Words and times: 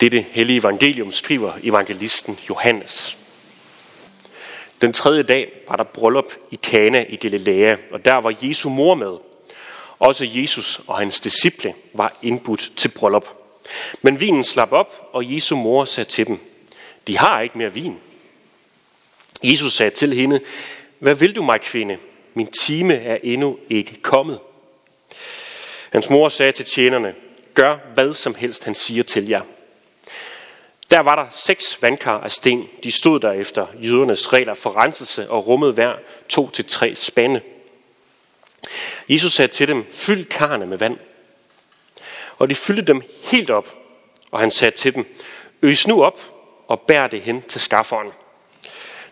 Dette 0.00 0.20
hellige 0.20 0.58
evangelium 0.58 1.12
skriver 1.12 1.52
evangelisten 1.62 2.38
Johannes. 2.48 3.18
Den 4.80 4.92
tredje 4.92 5.22
dag 5.22 5.52
var 5.68 5.76
der 5.76 5.84
bryllup 5.84 6.32
i 6.50 6.58
Kana 6.62 7.04
i 7.08 7.16
Galilea, 7.16 7.76
og 7.90 8.04
der 8.04 8.14
var 8.14 8.34
Jesu 8.42 8.68
mor 8.68 8.94
med. 8.94 9.16
Også 9.98 10.26
Jesus 10.28 10.80
og 10.86 10.98
hans 10.98 11.20
disciple 11.20 11.74
var 11.92 12.16
indbudt 12.22 12.72
til 12.76 12.88
bryllup. 12.88 13.28
Men 14.02 14.20
vinen 14.20 14.44
slap 14.44 14.72
op, 14.72 15.10
og 15.12 15.34
Jesu 15.34 15.56
mor 15.56 15.84
sagde 15.84 16.10
til 16.10 16.26
dem, 16.26 16.38
de 17.06 17.18
har 17.18 17.40
ikke 17.40 17.58
mere 17.58 17.74
vin. 17.74 17.96
Jesus 19.42 19.72
sagde 19.72 19.90
til 19.90 20.14
hende, 20.14 20.40
hvad 20.98 21.14
vil 21.14 21.36
du 21.36 21.42
mig, 21.42 21.60
kvinde? 21.60 21.98
Min 22.34 22.46
time 22.46 22.94
er 22.94 23.18
endnu 23.22 23.58
ikke 23.68 24.02
kommet. 24.02 24.38
Hans 25.92 26.10
mor 26.10 26.28
sagde 26.28 26.52
til 26.52 26.64
tjenerne, 26.64 27.14
gør 27.54 27.78
hvad 27.94 28.14
som 28.14 28.34
helst 28.34 28.64
han 28.64 28.74
siger 28.74 29.02
til 29.02 29.28
jer. 29.28 29.42
Der 30.90 31.00
var 31.00 31.16
der 31.16 31.26
seks 31.30 31.82
vandkar 31.82 32.20
af 32.20 32.30
sten. 32.30 32.68
De 32.82 32.92
stod 32.92 33.20
der 33.20 33.32
efter 33.32 33.66
jødernes 33.74 34.32
regler 34.32 34.54
for 34.54 34.76
renselse 34.76 35.30
og 35.30 35.46
rummede 35.46 35.72
hver 35.72 35.94
to 36.28 36.50
til 36.50 36.64
tre 36.64 36.94
spande. 36.94 37.40
Jesus 39.08 39.32
sagde 39.32 39.52
til 39.52 39.68
dem, 39.68 39.86
fyld 39.90 40.24
karne 40.24 40.66
med 40.66 40.78
vand. 40.78 40.98
Og 42.38 42.50
de 42.50 42.54
fyldte 42.54 42.82
dem 42.82 43.02
helt 43.22 43.50
op, 43.50 43.74
og 44.30 44.40
han 44.40 44.50
sagde 44.50 44.76
til 44.76 44.94
dem, 44.94 45.16
øs 45.62 45.86
nu 45.86 46.04
op 46.04 46.20
og 46.68 46.80
bær 46.80 47.06
det 47.06 47.22
hen 47.22 47.42
til 47.42 47.60
skafferen. 47.60 48.12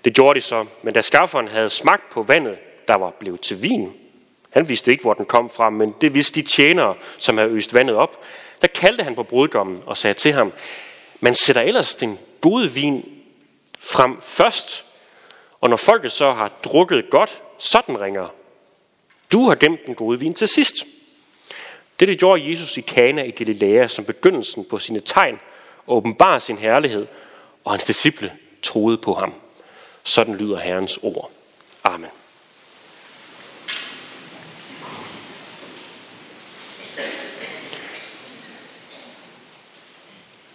Det 0.04 0.14
gjorde 0.14 0.40
de 0.40 0.44
så, 0.44 0.66
men 0.82 0.94
da 0.94 1.02
skafferen 1.02 1.48
havde 1.48 1.70
smagt 1.70 2.10
på 2.10 2.22
vandet, 2.22 2.58
der 2.88 2.94
var 2.94 3.10
blevet 3.10 3.40
til 3.40 3.62
vin, 3.62 3.92
han 4.50 4.68
vidste 4.68 4.90
ikke, 4.90 5.02
hvor 5.02 5.14
den 5.14 5.24
kom 5.24 5.50
fra, 5.50 5.70
men 5.70 5.94
det 6.00 6.14
vidste 6.14 6.40
de 6.40 6.46
tjenere, 6.46 6.94
som 7.16 7.38
havde 7.38 7.50
øst 7.50 7.74
vandet 7.74 7.96
op. 7.96 8.24
Der 8.62 8.68
kaldte 8.68 9.04
han 9.04 9.14
på 9.14 9.22
brudgommen 9.22 9.82
og 9.86 9.96
sagde 9.96 10.14
til 10.14 10.32
ham, 10.32 10.52
man 11.20 11.34
sætter 11.34 11.62
ellers 11.62 11.94
den 11.94 12.18
gode 12.40 12.70
vin 12.70 13.22
frem 13.78 14.20
først, 14.20 14.84
og 15.60 15.70
når 15.70 15.76
folket 15.76 16.12
så 16.12 16.32
har 16.32 16.52
drukket 16.64 17.10
godt, 17.10 17.42
så 17.58 17.82
den 17.86 18.00
ringer. 18.00 18.28
Du 19.32 19.48
har 19.48 19.54
gemt 19.54 19.86
den 19.86 19.94
gode 19.94 20.20
vin 20.20 20.34
til 20.34 20.48
sidst. 20.48 20.76
Det, 22.00 22.08
det 22.08 22.18
gjorde 22.18 22.50
Jesus 22.50 22.76
i 22.76 22.80
Kana 22.80 23.22
i 23.22 23.30
Galilea 23.30 23.86
som 23.86 24.04
begyndelsen 24.04 24.64
på 24.64 24.78
sine 24.78 25.00
tegn 25.00 25.40
og 25.86 25.96
åbenbar 25.96 26.38
sin 26.38 26.58
herlighed, 26.58 27.06
og 27.64 27.72
hans 27.72 27.84
disciple 27.84 28.32
troede 28.62 28.98
på 28.98 29.14
ham. 29.14 29.34
Sådan 30.04 30.34
lyder 30.34 30.58
Herrens 30.58 30.98
ord. 31.02 31.30
Amen. 31.84 32.10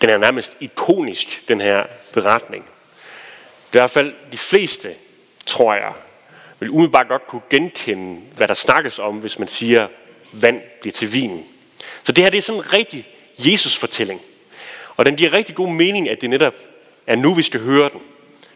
Den 0.04 0.10
er 0.10 0.18
nærmest 0.18 0.58
ikonisk, 0.60 1.48
den 1.48 1.62
her 1.62 1.84
beretning. 2.14 2.64
Det 3.74 3.80
er 3.80 3.80
i 3.80 3.82
hvert 3.82 3.90
fald 3.90 4.14
de 4.32 4.38
fleste, 4.38 4.96
tror 5.46 5.74
jeg, 5.74 5.94
vil 6.60 6.70
umiddelbart 6.70 7.08
godt 7.08 7.28
kunne 7.28 7.42
genkende, 7.50 8.22
hvad 8.36 8.48
der 8.48 8.54
snakkes 8.54 9.00
om, 9.00 9.16
hvis 9.16 9.40
man 9.40 9.48
siger, 9.48 9.88
vand 10.34 10.62
bliver 10.82 10.92
til 10.92 11.14
vin. 11.14 11.44
Så 12.04 12.12
det 12.12 12.24
her 12.24 12.32
det 12.32 12.38
er 12.38 12.42
sådan 12.42 12.62
en 12.62 12.74
rigtig 12.74 13.08
Jesus-fortælling. 13.38 14.22
Og 14.98 15.06
den 15.06 15.16
giver 15.16 15.34
rigtig 15.34 15.56
god 15.56 15.70
mening, 15.70 16.10
at 16.10 16.22
det 16.22 16.30
netop 16.30 16.56
er 17.08 17.16
nu, 17.16 17.34
vi 17.34 17.44
skal 17.44 17.60
høre 17.60 17.90
den. 17.90 18.02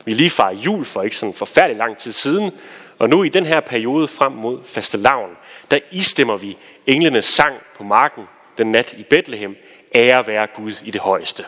Vi 0.06 0.14
lige 0.14 0.30
fra 0.30 0.52
jul 0.52 0.86
for 0.86 1.04
ikke 1.04 1.16
sådan 1.16 1.36
forfærdelig 1.36 1.78
lang 1.78 1.98
tid 1.98 2.12
siden, 2.12 2.52
og 3.00 3.10
nu 3.10 3.24
i 3.24 3.30
den 3.30 3.46
her 3.46 3.60
periode 3.60 4.08
frem 4.08 4.32
mod 4.32 4.60
fastelavn, 4.66 5.32
der 5.72 5.80
istemmer 5.92 6.38
vi 6.38 6.58
englenes 6.88 7.26
sang 7.26 7.56
på 7.78 7.84
marken 7.84 8.24
den 8.58 8.72
nat 8.72 8.94
i 8.98 9.04
Bethlehem, 9.04 9.56
ære 9.96 10.28
være 10.28 10.48
Gud 10.48 10.74
i 10.84 10.92
det 10.92 11.02
højeste. 11.02 11.46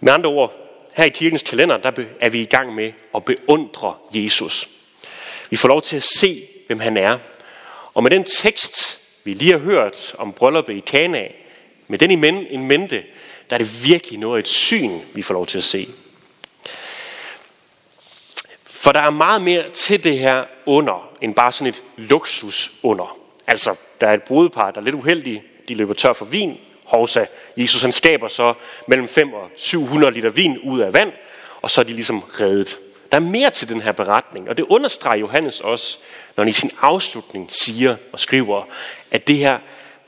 Med 0.00 0.12
andre 0.12 0.30
ord, 0.30 0.54
her 0.94 1.04
i 1.04 1.08
kirkens 1.08 1.42
kalender, 1.42 1.76
der 1.76 2.04
er 2.20 2.28
vi 2.28 2.42
i 2.42 2.44
gang 2.44 2.74
med 2.74 2.92
at 3.14 3.24
beundre 3.24 3.96
Jesus. 4.12 4.68
Vi 5.50 5.56
får 5.56 5.68
lov 5.68 5.82
til 5.82 5.96
at 5.96 6.02
se, 6.02 6.48
hvem 6.66 6.80
han 6.80 6.96
er. 6.96 7.18
Og 7.94 8.02
med 8.02 8.10
den 8.10 8.24
tekst, 8.24 8.98
vi 9.24 9.34
lige 9.34 9.52
har 9.52 9.58
hørt 9.58 10.14
om 10.18 10.32
brylluppet 10.32 10.76
i 10.76 10.80
Kana, 10.80 11.28
med 11.88 11.98
den 11.98 12.10
i 12.50 12.56
mente, 12.56 13.04
der 13.50 13.56
er 13.56 13.58
det 13.58 13.84
virkelig 13.84 14.18
noget 14.18 14.38
et 14.38 14.48
syn, 14.48 15.00
vi 15.14 15.22
får 15.22 15.34
lov 15.34 15.46
til 15.46 15.58
at 15.58 15.64
se. 15.64 15.88
For 18.64 18.92
der 18.92 19.00
er 19.00 19.10
meget 19.10 19.42
mere 19.42 19.70
til 19.70 20.04
det 20.04 20.18
her 20.18 20.44
under, 20.66 21.12
end 21.20 21.34
bare 21.34 21.52
sådan 21.52 21.72
et 21.72 21.82
luksus 21.96 22.72
under. 22.82 23.18
Altså, 23.46 23.74
der 24.00 24.06
er 24.06 24.14
et 24.14 24.22
brudepar, 24.22 24.70
der 24.70 24.80
er 24.80 24.84
lidt 24.84 24.94
uheldige, 24.94 25.42
de 25.70 25.74
løber 25.74 25.94
tør 25.94 26.12
for 26.12 26.24
vin. 26.24 26.58
Hovsa, 26.84 27.24
Jesus 27.56 27.82
han 27.82 27.92
skaber 27.92 28.28
så 28.28 28.54
mellem 28.88 29.08
5 29.08 29.32
og 29.32 29.50
700 29.56 30.12
liter 30.12 30.30
vin 30.30 30.58
ud 30.58 30.80
af 30.80 30.92
vand, 30.92 31.12
og 31.62 31.70
så 31.70 31.80
er 31.80 31.84
de 31.84 31.92
ligesom 31.92 32.18
reddet. 32.18 32.78
Der 33.12 33.16
er 33.16 33.20
mere 33.20 33.50
til 33.50 33.68
den 33.68 33.80
her 33.80 33.92
beretning, 33.92 34.48
og 34.48 34.56
det 34.56 34.66
understreger 34.68 35.16
Johannes 35.16 35.60
også, 35.60 35.98
når 36.36 36.44
han 36.44 36.48
i 36.48 36.52
sin 36.52 36.70
afslutning 36.80 37.52
siger 37.52 37.96
og 38.12 38.20
skriver, 38.20 38.64
at 39.10 39.26
det 39.26 39.36
her 39.36 39.58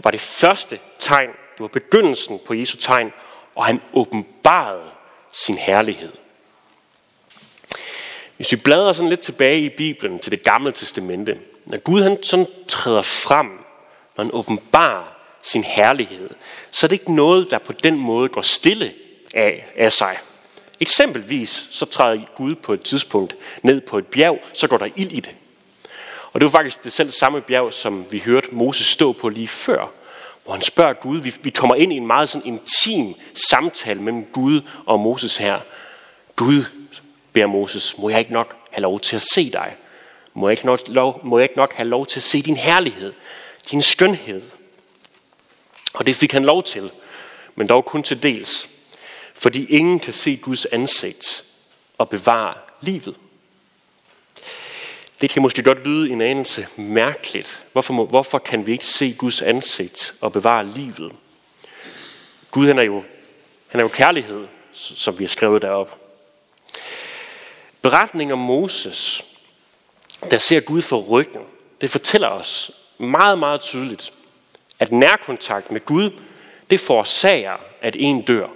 var 0.05 0.11
det 0.11 0.21
første 0.21 0.79
tegn, 0.99 1.29
det 1.29 1.61
var 1.61 1.69
begyndelsen 1.69 2.41
på 2.47 2.55
Jesu 2.55 2.77
tegn, 2.77 3.13
og 3.55 3.65
han 3.65 3.83
åbenbarede 3.93 4.91
sin 5.33 5.59
herlighed. 5.59 6.13
Hvis 8.37 8.53
vi 8.53 8.57
bladrer 8.57 8.93
sådan 8.93 9.09
lidt 9.09 9.21
tilbage 9.21 9.61
i 9.61 9.69
Bibelen 9.69 10.19
til 10.19 10.33
det 10.33 10.43
gamle 10.43 10.73
testamente, 10.73 11.39
når 11.67 11.79
Gud 11.79 12.03
han 12.03 12.23
sådan 12.23 12.47
træder 12.69 13.03
frem, 13.03 13.47
når 14.17 14.25
han 14.25 14.31
åbenbarer 14.33 15.12
sin 15.43 15.65
herlighed, 15.65 16.31
så 16.71 16.87
er 16.87 16.89
det 16.89 17.01
ikke 17.01 17.15
noget, 17.15 17.51
der 17.51 17.59
på 17.59 17.73
den 17.73 17.99
måde 17.99 18.29
går 18.29 18.43
stille 18.43 18.93
af, 19.35 19.67
af 19.77 19.93
sig. 19.93 20.19
Eksempelvis 20.81 21.69
så 21.71 21.87
træder 21.87 22.21
Gud 22.37 22.55
på 22.55 22.73
et 22.73 22.83
tidspunkt 22.83 23.37
ned 23.63 23.81
på 23.81 23.99
et 23.99 24.07
bjerg, 24.07 24.39
så 24.55 24.69
går 24.69 24.79
der 24.79 24.89
ild 24.97 25.13
i 25.13 25.21
det. 25.21 25.35
Og 26.33 26.41
det 26.41 26.45
var 26.45 26.51
faktisk 26.51 26.85
det 26.85 26.93
selv 26.93 27.11
samme 27.11 27.41
bjerg, 27.41 27.73
som 27.73 28.05
vi 28.11 28.19
hørte 28.19 28.49
Moses 28.53 28.87
stå 28.87 29.13
på 29.13 29.29
lige 29.29 29.49
før, 29.49 29.91
hvor 30.45 30.53
han 30.53 30.63
spørger 30.63 30.93
Gud. 30.93 31.19
Vi, 31.21 31.35
vi 31.43 31.51
kommer 31.51 31.75
ind 31.75 31.93
i 31.93 31.97
en 31.97 32.07
meget 32.07 32.29
sådan 32.29 32.47
intim 32.47 33.15
samtale 33.35 34.03
mellem 34.03 34.25
Gud 34.25 34.61
og 34.87 35.01
Moses 35.01 35.37
her. 35.37 35.61
Gud, 36.37 36.65
beder 37.33 37.47
Moses, 37.47 37.99
må 37.99 38.09
jeg 38.09 38.19
ikke 38.19 38.33
nok 38.33 38.57
have 38.71 38.83
lov 38.83 39.01
til 39.01 39.17
at 39.17 39.23
se 39.23 39.51
dig? 39.51 39.77
Må 40.35 40.49
jeg 40.49 40.53
ikke 40.53 40.67
nok, 40.67 40.81
lov, 40.87 41.21
må 41.25 41.39
jeg 41.39 41.45
ikke 41.45 41.57
nok 41.57 41.73
have 41.75 41.89
lov 41.89 42.07
til 42.07 42.19
at 42.19 42.25
se 42.25 42.43
din 42.43 42.57
herlighed, 42.57 43.13
din 43.71 43.83
skønhed? 43.83 44.43
Og 45.93 46.07
det 46.07 46.17
fik 46.17 46.33
han 46.33 46.45
lov 46.45 46.63
til, 46.63 46.91
men 47.55 47.67
dog 47.67 47.85
kun 47.85 48.03
til 48.03 48.23
dels. 48.23 48.69
Fordi 49.35 49.65
ingen 49.65 49.99
kan 49.99 50.13
se 50.13 50.37
Guds 50.37 50.65
ansigt 50.65 51.45
og 51.99 52.09
bevare 52.09 52.55
livet. 52.81 53.17
Det 55.21 55.31
kan 55.31 55.43
måske 55.43 55.63
godt 55.63 55.85
lyde 55.87 56.11
en 56.11 56.21
anelse 56.21 56.69
mærkeligt. 56.77 57.65
Hvorfor, 57.73 57.95
må, 57.95 58.07
hvorfor 58.07 58.39
kan 58.39 58.67
vi 58.67 58.73
ikke 58.73 58.87
se 58.87 59.15
Guds 59.19 59.43
ansigt 59.43 60.15
og 60.21 60.33
bevare 60.33 60.67
livet? 60.67 61.13
Gud 62.51 62.67
han 62.67 62.79
er, 62.79 62.83
jo, 62.83 63.05
han 63.69 63.81
er 63.81 63.85
jo 63.85 63.89
kærlighed, 63.89 64.47
som 64.73 65.19
vi 65.19 65.25
har 65.25 65.29
skrevet 65.29 65.63
derop. 65.63 65.99
Beretningen 67.83 68.33
om 68.33 68.39
Moses, 68.39 69.25
der 70.31 70.39
ser 70.39 70.61
Gud 70.61 70.83
for 70.83 71.01
ryggen, 71.01 71.43
det 71.81 71.91
fortæller 71.91 72.29
os 72.29 72.71
meget, 72.99 73.39
meget 73.39 73.61
tydeligt, 73.61 74.13
at 74.83 74.93
nærkontakt 74.93 75.71
med 75.71 75.85
Gud, 75.85 76.11
det 76.71 76.81
forårsager, 76.81 77.57
at 77.81 77.97
en 77.99 78.23
dør. 78.23 78.47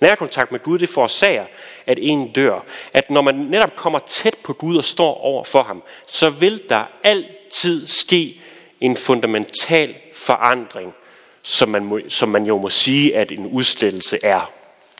Nærkontakt 0.00 0.52
med 0.52 0.60
Gud, 0.60 0.78
det 0.78 0.88
forårsager, 0.88 1.46
at 1.86 1.98
en 2.00 2.32
dør. 2.32 2.64
At 2.92 3.10
når 3.10 3.22
man 3.22 3.34
netop 3.34 3.76
kommer 3.76 3.98
tæt 3.98 4.34
på 4.44 4.52
Gud 4.52 4.76
og 4.76 4.84
står 4.84 5.14
over 5.14 5.44
for 5.44 5.62
ham, 5.62 5.82
så 6.06 6.30
vil 6.30 6.62
der 6.68 6.84
altid 7.04 7.86
ske 7.86 8.40
en 8.80 8.96
fundamental 8.96 9.94
forandring, 10.14 10.94
som 11.42 11.68
man, 11.68 11.84
må, 11.84 12.00
som 12.08 12.28
man 12.28 12.46
jo 12.46 12.58
må 12.58 12.70
sige, 12.70 13.16
at 13.16 13.32
en 13.32 13.46
udslettelse 13.46 14.18
er. 14.22 14.52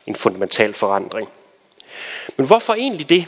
En 0.05 0.15
fundamental 0.15 0.73
forandring. 0.73 1.29
Men 2.37 2.47
hvorfor 2.47 2.73
egentlig 2.73 3.09
det? 3.09 3.25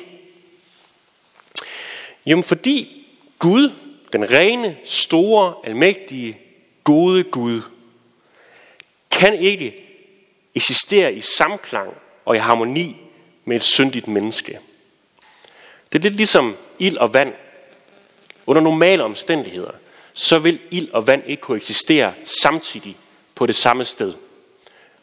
Jamen 2.25 2.43
fordi 2.43 3.07
Gud, 3.39 3.71
den 4.13 4.31
rene, 4.31 4.77
store, 4.85 5.53
almægtige, 5.63 6.39
gode 6.85 7.23
Gud, 7.23 7.61
kan 9.11 9.33
ikke 9.33 9.85
eksistere 10.55 11.13
i 11.13 11.21
samklang 11.21 11.93
og 12.25 12.35
i 12.35 12.39
harmoni 12.39 12.97
med 13.45 13.55
et 13.55 13.63
syndigt 13.63 14.07
menneske. 14.07 14.59
Det 15.91 15.99
er 15.99 16.03
lidt 16.03 16.15
ligesom 16.15 16.55
ild 16.79 16.97
og 16.97 17.13
vand. 17.13 17.33
Under 18.47 18.61
normale 18.61 19.03
omstændigheder, 19.03 19.71
så 20.13 20.39
vil 20.39 20.59
ild 20.71 20.91
og 20.91 21.07
vand 21.07 21.23
ikke 21.25 21.41
kunne 21.41 21.57
eksistere 21.57 22.13
samtidig 22.23 22.97
på 23.35 23.45
det 23.45 23.55
samme 23.55 23.85
sted. 23.85 24.13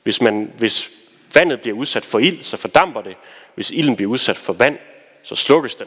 Hvis, 0.03 0.21
man, 0.21 0.53
hvis 0.59 0.91
vandet 1.35 1.61
bliver 1.61 1.77
udsat 1.77 2.05
for 2.05 2.19
ild, 2.19 2.43
så 2.43 2.57
fordamper 2.57 3.03
det. 3.03 3.17
Hvis 3.55 3.71
ilden 3.71 3.97
bliver 3.97 4.11
udsat 4.11 4.37
for 4.37 4.53
vand, 4.53 4.79
så 5.23 5.35
slukkes 5.35 5.75
den. 5.75 5.87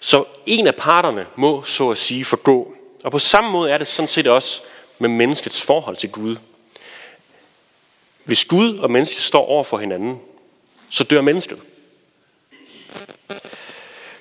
Så 0.00 0.24
en 0.46 0.66
af 0.66 0.74
parterne 0.74 1.26
må 1.36 1.62
så 1.62 1.90
at 1.90 1.98
sige 1.98 2.24
forgå. 2.24 2.75
Og 3.04 3.12
på 3.12 3.18
samme 3.18 3.50
måde 3.50 3.70
er 3.70 3.78
det 3.78 3.86
sådan 3.86 4.08
set 4.08 4.26
også 4.26 4.62
med 4.98 5.08
menneskets 5.08 5.62
forhold 5.62 5.96
til 5.96 6.10
Gud. 6.10 6.36
hvis 8.24 8.44
Gud 8.44 8.78
og 8.78 8.90
mennesket 8.90 9.22
står 9.22 9.46
over 9.46 9.64
for 9.64 9.78
hinanden, 9.78 10.20
så 10.90 11.04
dør 11.04 11.20
mennesket. 11.20 11.58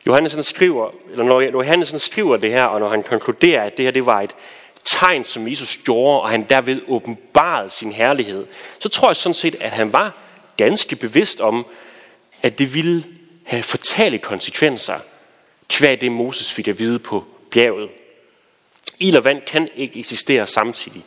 Johannes 0.08 0.46
skriver, 0.46 0.92
eller 1.12 1.24
når 1.24 1.42
Johannes 1.42 1.94
skriver 1.98 2.38
det 2.38 2.52
her, 2.52 2.66
og 2.66 2.80
når 2.80 2.90
han 2.90 3.04
konkluderer, 3.04 3.64
at 3.64 3.78
det 3.78 3.86
her 3.86 3.92
det 3.92 4.06
var 4.06 4.22
et 4.22 4.36
tegn, 4.84 5.24
som 5.24 5.48
Jesus 5.48 5.78
gjorde, 5.78 6.22
og 6.22 6.30
han 6.30 6.46
derved 6.50 6.82
åbenbarede 6.88 7.70
sin 7.70 7.92
herlighed, 7.92 8.48
så 8.80 8.90
tror 8.90 9.10
jeg 9.10 9.16
sådan 9.16 9.34
set, 9.34 9.56
at 9.60 9.72
han 9.72 9.94
var 9.94 10.18
ganske 10.58 10.96
bevidst 10.96 11.42
om, 11.42 11.66
at 12.42 12.60
det 12.60 12.74
ville 12.74 13.04
have 13.44 13.64
fatale 13.64 14.18
konsekvenser, 14.18 15.00
kvad 15.70 15.98
det 15.98 16.12
Moses 16.12 16.54
fik 16.54 16.68
at 16.68 16.80
vide 16.80 17.00
på 17.00 17.24
bjerget. 17.52 17.90
Ild 19.00 19.18
og 19.18 19.24
vand 19.24 19.42
kan 19.42 19.70
ikke 19.76 20.00
eksistere 20.00 20.48
samtidig. 20.48 21.04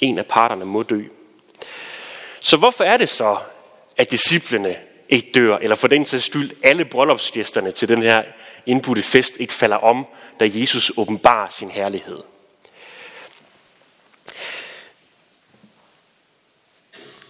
En 0.00 0.18
af 0.18 0.26
parterne 0.26 0.64
må 0.64 0.82
dø. 0.82 1.02
Så 2.40 2.56
hvorfor 2.56 2.84
er 2.84 2.96
det 2.96 3.08
så, 3.08 3.38
at 3.96 4.10
disciplene 4.10 4.76
ikke 5.08 5.30
dør, 5.34 5.56
eller 5.56 5.76
for 5.76 5.88
den 5.88 6.04
sags 6.04 6.24
skyld 6.24 6.50
alle 6.62 6.84
bryllupsgæsterne 6.84 7.70
til 7.72 7.88
den 7.88 8.02
her 8.02 8.22
indbudte 8.66 9.02
fest 9.02 9.36
ikke 9.40 9.52
falder 9.52 9.76
om, 9.76 10.06
da 10.40 10.50
Jesus 10.54 10.92
åbenbarer 10.96 11.48
sin 11.48 11.70
herlighed? 11.70 12.18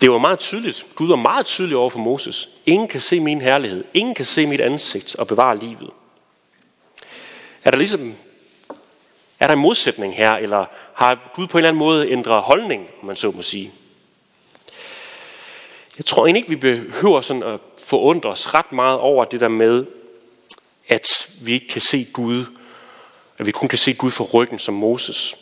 Det 0.00 0.10
var 0.10 0.18
meget 0.18 0.38
tydeligt. 0.38 0.86
Gud 0.94 1.08
var 1.08 1.16
meget 1.16 1.46
tydelig 1.46 1.76
over 1.76 1.90
for 1.90 1.98
Moses. 1.98 2.48
Ingen 2.66 2.88
kan 2.88 3.00
se 3.00 3.20
min 3.20 3.40
herlighed. 3.40 3.84
Ingen 3.94 4.14
kan 4.14 4.24
se 4.24 4.46
mit 4.46 4.60
ansigt 4.60 5.16
og 5.16 5.26
bevare 5.26 5.58
livet. 5.58 5.90
Er 7.64 7.70
der 7.70 7.78
ligesom 7.78 8.14
er 9.40 9.46
der 9.46 9.54
en 9.54 9.60
modsætning 9.60 10.16
her, 10.16 10.32
eller 10.32 10.64
har 10.94 11.30
Gud 11.34 11.46
på 11.46 11.58
en 11.58 11.60
eller 11.60 11.68
anden 11.68 11.78
måde 11.78 12.10
ændret 12.10 12.42
holdning, 12.42 12.86
om 13.00 13.06
man 13.06 13.16
så 13.16 13.30
må 13.30 13.42
sige? 13.42 13.72
Jeg 15.98 16.06
tror 16.06 16.26
egentlig 16.26 16.38
ikke, 16.38 16.48
vi 16.48 16.56
behøver 16.56 17.20
sådan 17.20 17.42
at 17.42 17.60
forundre 17.84 18.30
os 18.30 18.54
ret 18.54 18.72
meget 18.72 18.98
over 18.98 19.24
det 19.24 19.40
der 19.40 19.48
med, 19.48 19.86
at 20.88 21.30
vi 21.42 21.52
ikke 21.52 21.68
kan 21.68 21.80
se 21.80 22.06
Gud, 22.12 22.44
at 23.38 23.46
vi 23.46 23.50
kun 23.50 23.68
kan 23.68 23.78
se 23.78 23.94
Gud 23.94 24.10
for 24.10 24.24
ryggen 24.24 24.58
som 24.58 24.74
Moses. 24.74 25.36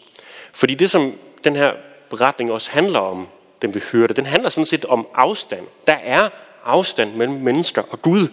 Fordi 0.52 0.74
det, 0.74 0.90
som 0.90 1.14
den 1.44 1.56
her 1.56 1.72
beretning 2.10 2.52
også 2.52 2.70
handler 2.70 2.98
om, 2.98 3.26
den 3.62 3.74
vi 3.74 3.80
hørte, 3.92 4.14
den 4.14 4.26
handler 4.26 4.50
sådan 4.50 4.66
set 4.66 4.84
om 4.84 5.06
afstand. 5.14 5.66
Der 5.86 5.92
er 6.02 6.28
afstand 6.64 7.14
mellem 7.14 7.36
mennesker 7.36 7.82
og 7.90 8.02
Gud. 8.02 8.28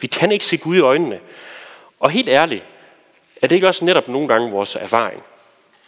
Vi 0.00 0.06
kan 0.06 0.32
ikke 0.32 0.46
se 0.46 0.56
Gud 0.56 0.76
i 0.76 0.80
øjnene. 0.80 1.20
Og 2.00 2.10
helt 2.10 2.28
ærligt, 2.28 2.64
er 3.42 3.46
det 3.46 3.54
ikke 3.54 3.68
også 3.68 3.84
netop 3.84 4.08
nogle 4.08 4.28
gange 4.28 4.50
vores 4.50 4.76
erfaring? 4.76 5.22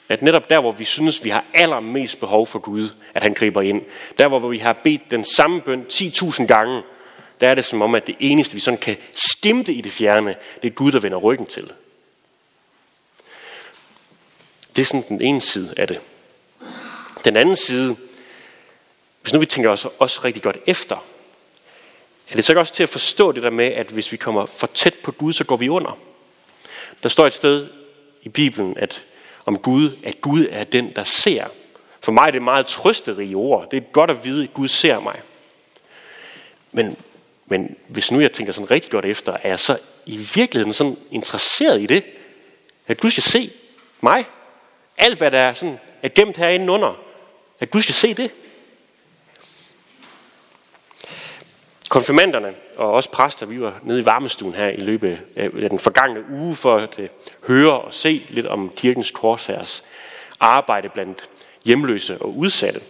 At 0.08 0.22
netop 0.22 0.50
der, 0.50 0.60
hvor 0.60 0.72
vi 0.72 0.84
synes, 0.84 1.24
vi 1.24 1.30
har 1.30 1.44
allermest 1.54 2.20
behov 2.20 2.46
for 2.46 2.58
Gud, 2.58 2.88
at 3.14 3.22
han 3.22 3.34
griber 3.34 3.62
ind. 3.62 3.82
Der, 4.18 4.28
hvor 4.28 4.48
vi 4.48 4.58
har 4.58 4.72
bedt 4.72 5.10
den 5.10 5.24
samme 5.24 5.60
bøn 5.60 5.86
10.000 5.92 6.46
gange, 6.46 6.82
der 7.40 7.48
er 7.48 7.54
det 7.54 7.64
som 7.64 7.82
om, 7.82 7.94
at 7.94 8.06
det 8.06 8.16
eneste, 8.20 8.54
vi 8.54 8.60
sådan 8.60 8.78
kan 8.78 8.96
skimte 9.12 9.72
i 9.72 9.80
det 9.80 9.92
fjerne, 9.92 10.36
det 10.62 10.68
er 10.68 10.74
Gud, 10.74 10.92
der 10.92 11.00
vender 11.00 11.18
ryggen 11.18 11.46
til. 11.46 11.72
Det 14.76 14.82
er 14.82 14.86
sådan 14.86 15.04
den 15.08 15.20
ene 15.20 15.40
side 15.40 15.74
af 15.76 15.88
det. 15.88 16.00
Den 17.24 17.36
anden 17.36 17.56
side, 17.56 17.96
hvis 19.22 19.32
nu 19.32 19.38
vi 19.38 19.46
tænker 19.46 19.70
os 19.70 19.86
også 19.98 20.20
rigtig 20.24 20.42
godt 20.42 20.56
efter, 20.66 20.96
er 22.30 22.34
det 22.36 22.44
så 22.44 22.58
også 22.58 22.74
til 22.74 22.82
at 22.82 22.88
forstå 22.88 23.32
det 23.32 23.42
der 23.42 23.50
med, 23.50 23.66
at 23.66 23.86
hvis 23.86 24.12
vi 24.12 24.16
kommer 24.16 24.46
for 24.46 24.66
tæt 24.66 24.94
på 24.94 25.12
Gud, 25.12 25.32
så 25.32 25.44
går 25.44 25.56
vi 25.56 25.68
under. 25.68 25.98
Der 27.04 27.10
står 27.10 27.26
et 27.26 27.32
sted 27.32 27.68
i 28.22 28.28
Bibelen, 28.28 28.76
at 28.76 29.04
om 29.46 29.58
Gud, 29.58 29.90
at 30.04 30.20
Gud 30.20 30.46
er 30.50 30.64
den, 30.64 30.92
der 30.96 31.04
ser. 31.04 31.44
For 32.00 32.12
mig 32.12 32.26
er 32.26 32.30
det 32.30 32.42
meget 32.42 32.66
trøsterige 32.66 33.36
ord. 33.36 33.70
Det 33.70 33.76
er 33.76 33.80
godt 33.80 34.10
at 34.10 34.24
vide, 34.24 34.44
at 34.44 34.54
Gud 34.54 34.68
ser 34.68 35.00
mig. 35.00 35.20
Men, 36.72 36.96
men 37.46 37.76
hvis 37.88 38.12
nu 38.12 38.20
jeg 38.20 38.32
tænker 38.32 38.52
sådan 38.52 38.70
rigtig 38.70 38.90
godt 38.90 39.04
efter, 39.04 39.32
er 39.42 39.48
jeg 39.48 39.60
så 39.60 39.78
i 40.06 40.16
virkeligheden 40.16 40.72
sådan 40.72 40.96
interesseret 41.10 41.82
i 41.82 41.86
det, 41.86 42.04
at 42.86 43.00
Gud 43.00 43.10
skal 43.10 43.22
se 43.22 43.50
mig. 44.00 44.24
Alt 44.98 45.18
hvad 45.18 45.30
der 45.30 45.38
er, 45.38 45.52
sådan, 45.52 45.78
er 46.02 46.08
gemt 46.08 46.36
herinde 46.36 46.72
under, 46.72 47.02
at 47.60 47.70
Gud 47.70 47.82
skal 47.82 47.94
se 47.94 48.14
det. 48.14 48.30
Konfirmanderne 51.94 52.54
og 52.76 52.92
også 52.92 53.10
præster, 53.10 53.46
vi 53.46 53.60
var 53.60 53.80
nede 53.82 54.00
i 54.00 54.04
varmestuen 54.04 54.54
her 54.54 54.68
i 54.68 54.80
løbet 54.80 55.18
af 55.36 55.70
den 55.70 55.78
forgangne 55.78 56.24
uge 56.30 56.56
for 56.56 56.76
at 56.76 56.98
øh, 56.98 57.08
høre 57.46 57.80
og 57.80 57.94
se 57.94 58.26
lidt 58.28 58.46
om 58.46 58.72
kirkens 58.76 59.10
korsærs 59.10 59.84
arbejde 60.40 60.88
blandt 60.88 61.28
hjemløse 61.64 62.18
og 62.18 62.36
udsatte. 62.36 62.80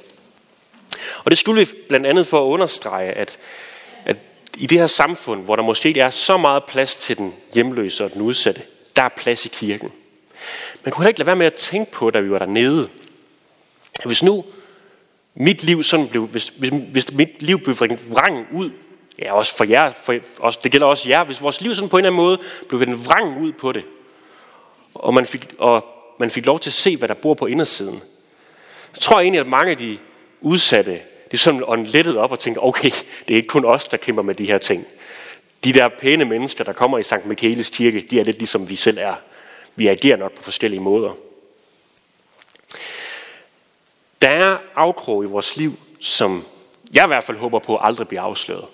Og 1.24 1.30
det 1.30 1.38
skulle 1.38 1.66
vi 1.66 1.72
blandt 1.88 2.06
andet 2.06 2.26
for 2.26 2.38
at 2.46 2.52
understrege, 2.52 3.12
at, 3.12 3.38
at 4.04 4.16
i 4.56 4.66
det 4.66 4.78
her 4.78 4.86
samfund, 4.86 5.44
hvor 5.44 5.56
der 5.56 5.62
måske 5.62 5.88
ikke 5.88 6.00
er 6.00 6.10
så 6.10 6.36
meget 6.36 6.64
plads 6.64 6.96
til 6.96 7.18
den 7.18 7.34
hjemløse 7.54 8.04
og 8.04 8.12
den 8.12 8.22
udsatte, 8.22 8.62
der 8.96 9.02
er 9.02 9.08
plads 9.16 9.46
i 9.46 9.48
kirken. 9.48 9.92
Man 10.84 10.92
kunne 10.92 11.08
ikke 11.08 11.20
lade 11.20 11.26
være 11.26 11.36
med 11.36 11.46
at 11.46 11.54
tænke 11.54 11.92
på, 11.92 12.10
da 12.10 12.20
vi 12.20 12.30
var 12.30 12.38
dernede, 12.38 12.88
hvis 14.04 14.22
nu 14.22 14.44
mit 15.34 15.62
liv 15.62 15.82
sådan 15.82 16.08
blev, 16.08 16.26
hvis, 16.26 16.52
hvis, 16.58 16.72
hvis 16.92 17.12
mit 17.12 17.42
liv 17.42 17.58
blev 17.58 17.76
vrang 18.10 18.46
ud 18.52 18.70
Ja, 19.18 19.32
også 19.32 19.56
for 19.56 19.64
jer, 19.64 19.92
for, 19.92 20.18
også, 20.38 20.58
det 20.62 20.72
gælder 20.72 20.86
også 20.86 21.08
jer, 21.08 21.24
hvis 21.24 21.42
vores 21.42 21.60
liv 21.60 21.74
sådan 21.74 21.88
på 21.88 21.96
en 21.96 22.04
eller 22.04 22.10
anden 22.10 22.24
måde 22.24 22.38
blev 22.68 22.80
vendt 22.80 23.06
vrang 23.06 23.40
ud 23.42 23.52
på 23.52 23.72
det, 23.72 23.84
og 24.94 25.14
man 25.14 25.26
fik, 25.26 25.54
og 25.58 25.86
man 26.18 26.30
fik 26.30 26.46
lov 26.46 26.60
til 26.60 26.70
at 26.70 26.74
se, 26.74 26.96
hvad 26.96 27.08
der 27.08 27.14
bor 27.14 27.34
på 27.34 27.46
indersiden, 27.46 28.02
så 28.92 29.00
tror 29.00 29.18
jeg 29.18 29.24
egentlig, 29.24 29.40
at 29.40 29.46
mange 29.46 29.70
af 29.70 29.76
de 29.76 29.98
udsatte, 30.40 31.00
det 31.30 31.40
sådan 31.40 31.62
åndlettede 31.66 32.18
op 32.18 32.32
og 32.32 32.38
tænkte, 32.38 32.58
okay, 32.58 32.90
det 33.28 33.34
er 33.34 33.36
ikke 33.36 33.48
kun 33.48 33.64
os, 33.64 33.84
der 33.84 33.96
kæmper 33.96 34.22
med 34.22 34.34
de 34.34 34.46
her 34.46 34.58
ting. 34.58 34.86
De 35.64 35.72
der 35.72 35.88
pæne 35.88 36.24
mennesker, 36.24 36.64
der 36.64 36.72
kommer 36.72 36.98
i 36.98 37.02
Sankt 37.02 37.26
Michaelis 37.26 37.70
kirke, 37.70 38.06
de 38.10 38.20
er 38.20 38.24
lidt 38.24 38.38
ligesom 38.38 38.68
vi 38.68 38.76
selv 38.76 38.98
er. 38.98 39.14
Vi 39.76 39.86
agerer 39.86 40.16
nok 40.16 40.32
på 40.32 40.42
forskellige 40.42 40.80
måder. 40.80 41.12
Der 44.22 44.28
er 44.28 44.58
afkrog 44.74 45.24
i 45.24 45.26
vores 45.26 45.56
liv, 45.56 45.78
som 46.00 46.44
jeg 46.94 47.04
i 47.04 47.06
hvert 47.06 47.24
fald 47.24 47.36
håber 47.36 47.58
på 47.58 47.76
aldrig 47.76 48.08
bliver 48.08 48.22
afsløret 48.22 48.64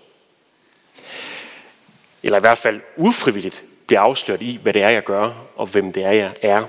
eller 2.23 2.39
i 2.39 2.41
hvert 2.41 2.59
fald 2.59 2.81
ufrivilligt 2.97 3.65
bliver 3.87 4.01
afsløret 4.01 4.43
i, 4.43 4.59
hvad 4.63 4.73
det 4.73 4.83
er, 4.83 4.89
jeg 4.89 5.05
gør, 5.05 5.33
og 5.57 5.67
hvem 5.67 5.93
det 5.93 6.05
er, 6.05 6.11
jeg 6.11 6.33
er. 6.43 6.65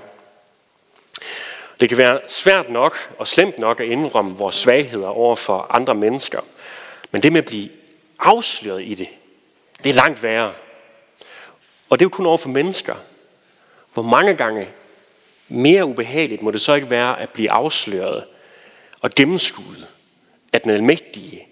Det 1.80 1.88
kan 1.88 1.98
være 1.98 2.20
svært 2.28 2.70
nok 2.70 3.14
og 3.18 3.28
slemt 3.28 3.58
nok 3.58 3.80
at 3.80 3.86
indrømme 3.86 4.36
vores 4.36 4.54
svagheder 4.54 5.08
over 5.08 5.36
for 5.36 5.66
andre 5.70 5.94
mennesker. 5.94 6.40
Men 7.10 7.22
det 7.22 7.32
med 7.32 7.40
at 7.40 7.46
blive 7.46 7.68
afsløret 8.18 8.82
i 8.82 8.94
det, 8.94 9.08
det 9.84 9.90
er 9.90 9.94
langt 9.94 10.22
værre. 10.22 10.52
Og 11.90 11.98
det 11.98 12.04
er 12.04 12.06
jo 12.06 12.16
kun 12.16 12.26
over 12.26 12.36
for 12.36 12.48
mennesker. 12.48 12.94
Hvor 13.94 14.02
mange 14.02 14.34
gange 14.34 14.68
mere 15.48 15.84
ubehageligt 15.84 16.42
må 16.42 16.50
det 16.50 16.60
så 16.60 16.74
ikke 16.74 16.90
være 16.90 17.20
at 17.20 17.30
blive 17.30 17.50
afsløret 17.50 18.24
og 19.00 19.10
gennemskuet 19.10 19.88
af 20.52 20.60
den 20.60 20.70
almægtige, 20.70 21.48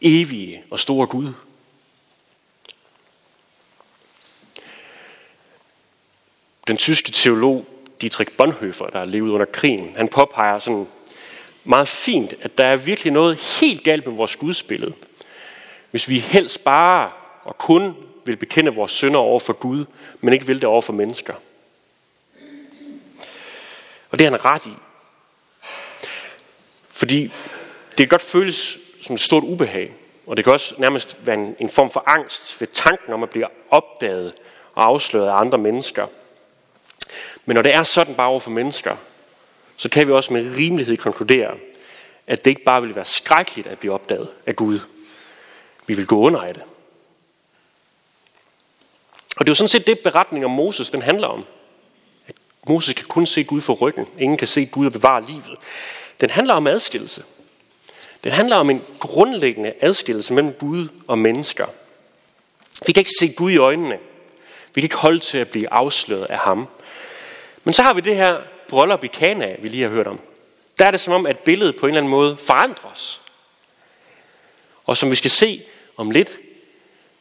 evige 0.00 0.62
og 0.70 0.80
store 0.80 1.06
Gud. 1.06 1.32
Den 6.66 6.76
tyske 6.76 7.12
teolog 7.12 7.66
Dietrich 8.00 8.32
Bonhoeffer, 8.36 8.86
der 8.86 9.04
levede 9.04 9.32
under 9.32 9.46
krigen, 9.46 9.94
han 9.96 10.08
påpeger 10.08 10.58
sådan 10.58 10.86
meget 11.64 11.88
fint, 11.88 12.34
at 12.40 12.58
der 12.58 12.64
er 12.64 12.76
virkelig 12.76 13.12
noget 13.12 13.36
helt 13.60 13.84
galt 13.84 14.06
med 14.06 14.14
vores 14.14 14.36
gudsbillede. 14.36 14.94
Hvis 15.90 16.08
vi 16.08 16.18
helst 16.18 16.64
bare 16.64 17.10
og 17.44 17.58
kun 17.58 17.96
vil 18.24 18.36
bekende 18.36 18.74
vores 18.74 18.92
synder 18.92 19.20
over 19.20 19.40
for 19.40 19.52
Gud, 19.52 19.84
men 20.20 20.32
ikke 20.34 20.46
vil 20.46 20.56
det 20.56 20.64
over 20.64 20.82
for 20.82 20.92
mennesker. 20.92 21.34
Og 24.10 24.18
det 24.18 24.26
er 24.26 24.30
han 24.30 24.44
ret 24.44 24.66
i. 24.66 24.72
Fordi 26.88 27.22
det 27.90 27.96
kan 27.96 28.08
godt 28.08 28.22
føles 28.22 28.78
som 29.02 29.14
et 29.14 29.20
stort 29.20 29.44
ubehag, 29.44 29.92
og 30.26 30.36
det 30.36 30.44
kan 30.44 30.52
også 30.52 30.74
nærmest 30.78 31.16
være 31.20 31.36
en, 31.36 31.56
en 31.58 31.70
form 31.70 31.90
for 31.90 32.02
angst 32.06 32.60
ved 32.60 32.68
tanken 32.72 33.12
om 33.12 33.22
at 33.22 33.30
blive 33.30 33.46
opdaget 33.70 34.34
og 34.74 34.84
afsløret 34.84 35.28
af 35.28 35.34
andre 35.34 35.58
mennesker– 35.58 36.06
men 37.44 37.54
når 37.54 37.62
det 37.62 37.74
er 37.74 37.82
sådan 37.82 38.14
bare 38.14 38.28
over 38.28 38.40
for 38.40 38.50
mennesker, 38.50 38.96
så 39.76 39.88
kan 39.88 40.06
vi 40.06 40.12
også 40.12 40.32
med 40.32 40.56
rimelighed 40.56 40.96
konkludere, 40.96 41.54
at 42.26 42.44
det 42.44 42.50
ikke 42.50 42.64
bare 42.64 42.82
vil 42.82 42.94
være 42.94 43.04
skrækkeligt 43.04 43.66
at 43.66 43.78
blive 43.78 43.92
opdaget 43.92 44.28
af 44.46 44.56
Gud. 44.56 44.80
Vi 45.86 45.94
vil 45.94 46.06
gå 46.06 46.18
under 46.18 46.40
af 46.40 46.54
det. 46.54 46.62
Og 49.36 49.46
det 49.46 49.48
er 49.48 49.50
jo 49.50 49.54
sådan 49.54 49.68
set 49.68 49.86
det, 49.86 49.98
beretning 49.98 50.44
om 50.44 50.50
Moses 50.50 50.90
den 50.90 51.02
handler 51.02 51.26
om. 51.26 51.44
At 52.26 52.34
Moses 52.68 52.94
kan 52.94 53.06
kun 53.06 53.26
se 53.26 53.44
Gud 53.44 53.60
for 53.60 53.74
ryggen. 53.74 54.06
Ingen 54.18 54.38
kan 54.38 54.48
se 54.48 54.66
Gud 54.66 54.86
og 54.86 54.92
bevare 54.92 55.22
livet. 55.26 55.58
Den 56.20 56.30
handler 56.30 56.54
om 56.54 56.66
adskillelse. 56.66 57.24
Den 58.24 58.32
handler 58.32 58.56
om 58.56 58.70
en 58.70 58.82
grundlæggende 59.00 59.72
adskillelse 59.80 60.32
mellem 60.32 60.52
Gud 60.52 60.88
og 61.06 61.18
mennesker. 61.18 61.66
Vi 62.86 62.92
kan 62.92 63.00
ikke 63.00 63.14
se 63.18 63.28
Gud 63.28 63.50
i 63.50 63.56
øjnene. 63.56 63.98
Vi 64.74 64.80
kan 64.80 64.82
ikke 64.82 64.96
holde 64.96 65.18
til 65.18 65.38
at 65.38 65.48
blive 65.48 65.72
afsløret 65.72 66.24
af 66.24 66.38
ham. 66.38 66.68
Men 67.64 67.74
så 67.74 67.82
har 67.82 67.92
vi 67.92 68.00
det 68.00 68.16
her 68.16 68.40
bryllup 68.68 69.04
i 69.04 69.06
Kana, 69.06 69.56
vi 69.58 69.68
lige 69.68 69.82
har 69.82 69.90
hørt 69.90 70.06
om. 70.06 70.20
Der 70.78 70.86
er 70.86 70.90
det 70.90 71.00
som 71.00 71.14
om, 71.14 71.26
at 71.26 71.38
billedet 71.38 71.76
på 71.76 71.86
en 71.86 71.90
eller 71.90 72.00
anden 72.00 72.10
måde 72.10 72.36
forandres. 72.36 73.20
Og 74.84 74.96
som 74.96 75.10
vi 75.10 75.16
skal 75.16 75.30
se 75.30 75.62
om 75.96 76.10
lidt, 76.10 76.38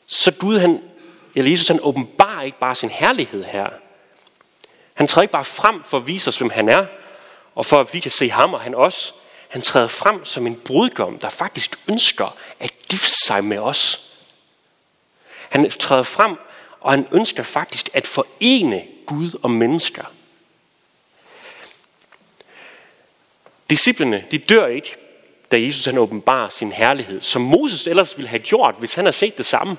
så 0.08 0.32
Gud, 0.32 0.58
han, 0.58 0.84
eller 1.36 1.52
Jesus, 1.52 1.68
han 1.68 1.80
åbenbarer 1.82 2.42
ikke 2.42 2.60
bare 2.60 2.76
sin 2.76 2.90
herlighed 2.90 3.44
her. 3.44 3.70
Han 4.94 5.08
træder 5.08 5.22
ikke 5.22 5.32
bare 5.32 5.46
frem 5.46 5.84
for 5.84 5.98
at 5.98 6.08
vise 6.08 6.28
os, 6.28 6.38
hvem 6.38 6.50
han 6.50 6.70
er, 6.70 6.86
og 7.56 7.66
for 7.66 7.80
at 7.80 7.94
vi 7.94 8.00
kan 8.00 8.12
se 8.12 8.30
ham 8.30 8.54
og 8.54 8.62
han 8.62 8.76
også. 8.76 9.14
Han 9.50 9.62
træder 9.62 9.88
frem 9.88 10.26
som 10.26 10.48
en 10.48 10.56
brudgom, 10.56 11.20
der 11.20 11.30
faktisk 11.30 11.80
ønsker 11.90 12.38
at 12.60 12.74
gifte 12.90 13.26
sig 13.26 13.44
med 13.44 13.58
os. 13.58 14.00
Han 15.50 15.70
træder 15.70 16.04
frem, 16.04 16.36
og 16.80 16.92
han 16.92 17.08
ønsker 17.12 17.44
faktisk 17.44 17.90
at 17.94 18.08
forene 18.08 18.84
Gud 19.06 19.40
og 19.44 19.52
mennesker. 19.52 20.04
Disciplene, 23.74 24.24
de 24.32 24.38
dør 24.38 24.68
ikke, 24.68 24.96
da 25.52 25.62
Jesus 25.62 25.86
han 25.86 25.98
åbenbarer 25.98 26.50
sin 26.50 26.72
herlighed, 26.72 27.22
som 27.22 27.42
Moses 27.42 27.88
ellers 27.88 28.18
ville 28.18 28.30
have 28.30 28.40
gjort, 28.40 28.76
hvis 28.80 28.94
han 28.94 29.06
havde 29.06 29.16
set 29.16 29.38
det 29.38 29.46
samme. 29.46 29.78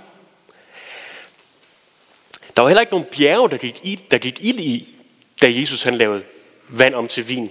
Der 2.57 2.63
var 2.63 2.69
heller 2.69 2.81
ikke 2.81 2.93
nogen 2.93 3.07
bjerge, 3.17 3.51
der 3.51 3.57
gik, 3.57 3.81
i, 3.83 4.05
der 4.11 4.19
gik 4.19 4.45
ild 4.45 4.59
i, 4.59 4.97
da 5.43 5.47
Jesus 5.51 5.83
han 5.83 5.95
lavede 5.95 6.23
vand 6.69 6.95
om 6.95 7.09
til 7.09 7.29
vin. 7.29 7.51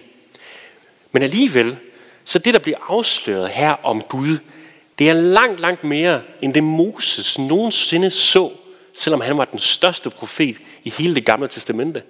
Men 1.12 1.24
alligevel, 1.24 1.78
så 2.24 2.40
det, 2.40 2.54
der 2.54 2.60
bliver 2.60 2.78
afsløret 2.88 3.50
her 3.50 3.72
om 3.86 4.02
Gud, 4.02 4.38
det 5.00 5.10
er 5.10 5.14
langt, 5.14 5.60
langt 5.60 5.84
mere, 5.84 6.22
end 6.42 6.54
det 6.54 6.64
Moses 6.64 7.40
nogensinde 7.40 8.12
så, 8.12 8.52
selvom 8.94 9.22
han 9.22 9.38
var 9.38 9.46
den 9.46 9.60
største 9.60 10.10
profet 10.10 10.58
i 10.84 10.90
hele 10.90 11.16
det 11.16 11.26
gamle 11.26 11.48
testamente. 11.48 12.04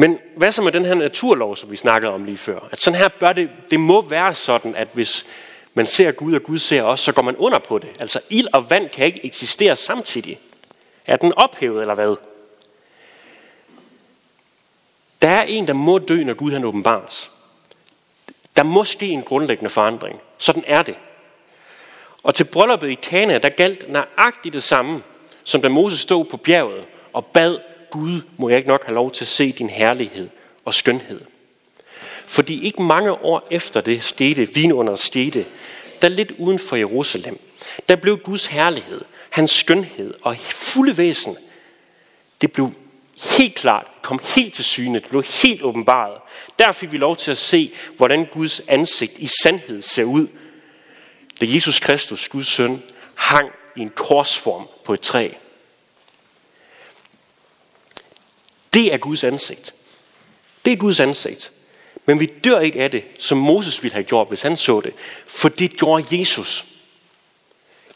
Men 0.00 0.18
hvad 0.36 0.52
så 0.52 0.62
med 0.62 0.72
den 0.72 0.84
her 0.84 0.94
naturlov, 0.94 1.56
som 1.56 1.70
vi 1.70 1.76
snakkede 1.76 2.12
om 2.12 2.24
lige 2.24 2.36
før? 2.36 2.68
At 2.72 2.80
sådan 2.80 2.98
her 2.98 3.08
bør 3.08 3.32
det, 3.32 3.50
det 3.70 3.80
må 3.80 4.02
være 4.02 4.34
sådan, 4.34 4.74
at 4.74 4.88
hvis 4.92 5.26
man 5.74 5.86
ser 5.86 6.12
Gud, 6.12 6.34
og 6.34 6.42
Gud 6.42 6.58
ser 6.58 6.82
os, 6.82 7.00
så 7.00 7.12
går 7.12 7.22
man 7.22 7.36
under 7.36 7.58
på 7.58 7.78
det. 7.78 7.88
Altså 8.00 8.20
ild 8.30 8.48
og 8.52 8.70
vand 8.70 8.88
kan 8.88 9.06
ikke 9.06 9.24
eksistere 9.24 9.76
samtidig. 9.76 10.40
Er 11.06 11.16
den 11.16 11.32
ophævet, 11.36 11.80
eller 11.80 11.94
hvad? 11.94 12.16
Der 15.22 15.28
er 15.28 15.42
en, 15.42 15.66
der 15.66 15.72
må 15.72 15.98
dø, 15.98 16.24
når 16.24 16.34
Gud 16.34 16.52
han 16.52 16.64
åbenbares. 16.64 17.30
Der 18.56 18.62
må 18.62 18.84
ske 18.84 19.06
en 19.06 19.22
grundlæggende 19.22 19.70
forandring. 19.70 20.20
Sådan 20.38 20.64
er 20.66 20.82
det. 20.82 20.94
Og 22.22 22.34
til 22.34 22.44
brylluppet 22.44 22.90
i 22.90 22.94
Kana, 22.94 23.38
der 23.38 23.48
galt 23.48 23.92
nøjagtigt 23.92 24.52
det 24.52 24.62
samme, 24.62 25.02
som 25.44 25.62
da 25.62 25.68
Moses 25.68 26.00
stod 26.00 26.24
på 26.24 26.36
bjerget 26.36 26.84
og 27.12 27.26
bad 27.26 27.58
Gud, 27.90 28.20
må 28.36 28.48
jeg 28.48 28.58
ikke 28.58 28.68
nok 28.68 28.84
have 28.84 28.94
lov 28.94 29.12
til 29.12 29.24
at 29.24 29.28
se 29.28 29.52
din 29.52 29.70
herlighed 29.70 30.28
og 30.64 30.74
skønhed. 30.74 31.20
Fordi 32.26 32.64
ikke 32.64 32.82
mange 32.82 33.12
år 33.12 33.48
efter 33.50 33.80
det 33.80 34.02
skete, 34.02 34.54
vinunder 34.54 34.96
skete, 34.96 35.46
der 36.02 36.08
lidt 36.08 36.32
uden 36.38 36.58
for 36.58 36.76
Jerusalem, 36.76 37.40
der 37.88 37.96
blev 37.96 38.18
Guds 38.18 38.46
herlighed, 38.46 39.00
hans 39.30 39.50
skønhed 39.50 40.14
og 40.22 40.36
fulde 40.36 40.98
væsen, 40.98 41.36
det 42.40 42.52
blev 42.52 42.72
helt 43.24 43.54
klart, 43.54 43.86
kom 44.02 44.20
helt 44.36 44.54
til 44.54 44.64
syne, 44.64 45.00
det 45.00 45.08
blev 45.08 45.22
helt 45.22 45.62
åbenbaret. 45.62 46.14
Der 46.58 46.72
fik 46.72 46.92
vi 46.92 46.98
lov 46.98 47.16
til 47.16 47.30
at 47.30 47.38
se, 47.38 47.72
hvordan 47.96 48.26
Guds 48.32 48.60
ansigt 48.68 49.18
i 49.18 49.26
sandhed 49.26 49.82
ser 49.82 50.04
ud, 50.04 50.26
da 51.40 51.46
Jesus 51.48 51.80
Kristus, 51.80 52.28
Guds 52.28 52.48
søn, 52.48 52.82
hang 53.14 53.50
i 53.76 53.80
en 53.80 53.90
korsform 53.90 54.68
på 54.84 54.94
et 54.94 55.00
træ. 55.00 55.28
Det 58.74 58.94
er 58.94 58.96
Guds 58.96 59.24
ansigt. 59.24 59.74
Det 60.64 60.72
er 60.72 60.76
Guds 60.76 61.00
ansigt. 61.00 61.52
Men 62.06 62.20
vi 62.20 62.26
dør 62.26 62.60
ikke 62.60 62.80
af 62.82 62.90
det, 62.90 63.04
som 63.18 63.38
Moses 63.38 63.82
ville 63.82 63.94
have 63.94 64.04
gjort, 64.04 64.28
hvis 64.28 64.42
han 64.42 64.56
så 64.56 64.80
det. 64.80 64.92
For 65.26 65.48
det 65.48 65.76
gjorde 65.76 66.18
Jesus. 66.18 66.64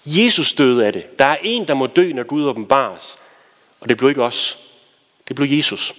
Jesus 0.07 0.53
døde 0.53 0.87
af 0.87 0.93
det. 0.93 1.19
Der 1.19 1.25
er 1.25 1.37
en, 1.43 1.69
der 1.69 1.75
må 1.75 1.87
dø, 1.87 2.13
når 2.13 2.23
Gud 2.23 2.45
åbenbares. 2.45 3.17
Og 3.81 3.89
det 3.89 3.97
blev 3.97 4.09
ikke 4.09 4.23
os. 4.23 4.59
Det 5.29 5.37
blev 5.37 5.49
Jesus. 5.51 5.95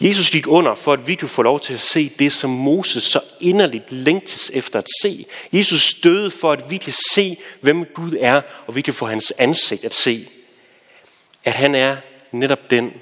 Jesus 0.00 0.30
gik 0.30 0.46
under, 0.46 0.74
for 0.74 0.92
at 0.92 1.06
vi 1.06 1.14
kunne 1.14 1.28
få 1.28 1.42
lov 1.42 1.60
til 1.60 1.74
at 1.74 1.80
se 1.80 2.08
det, 2.18 2.32
som 2.32 2.50
Moses 2.50 3.04
så 3.04 3.20
inderligt 3.40 3.92
længtes 3.92 4.50
efter 4.54 4.78
at 4.78 4.86
se. 5.02 5.26
Jesus 5.52 5.94
døde 5.94 6.30
for, 6.30 6.52
at 6.52 6.70
vi 6.70 6.76
kan 6.76 6.92
se, 6.92 7.36
hvem 7.60 7.84
Gud 7.84 8.16
er, 8.20 8.40
og 8.66 8.76
vi 8.76 8.80
kan 8.80 8.94
få 8.94 9.06
hans 9.06 9.32
ansigt 9.38 9.84
at 9.84 9.94
se. 9.94 10.28
At 11.44 11.52
han 11.52 11.74
er 11.74 11.96
netop 12.32 12.70
den, 12.70 12.92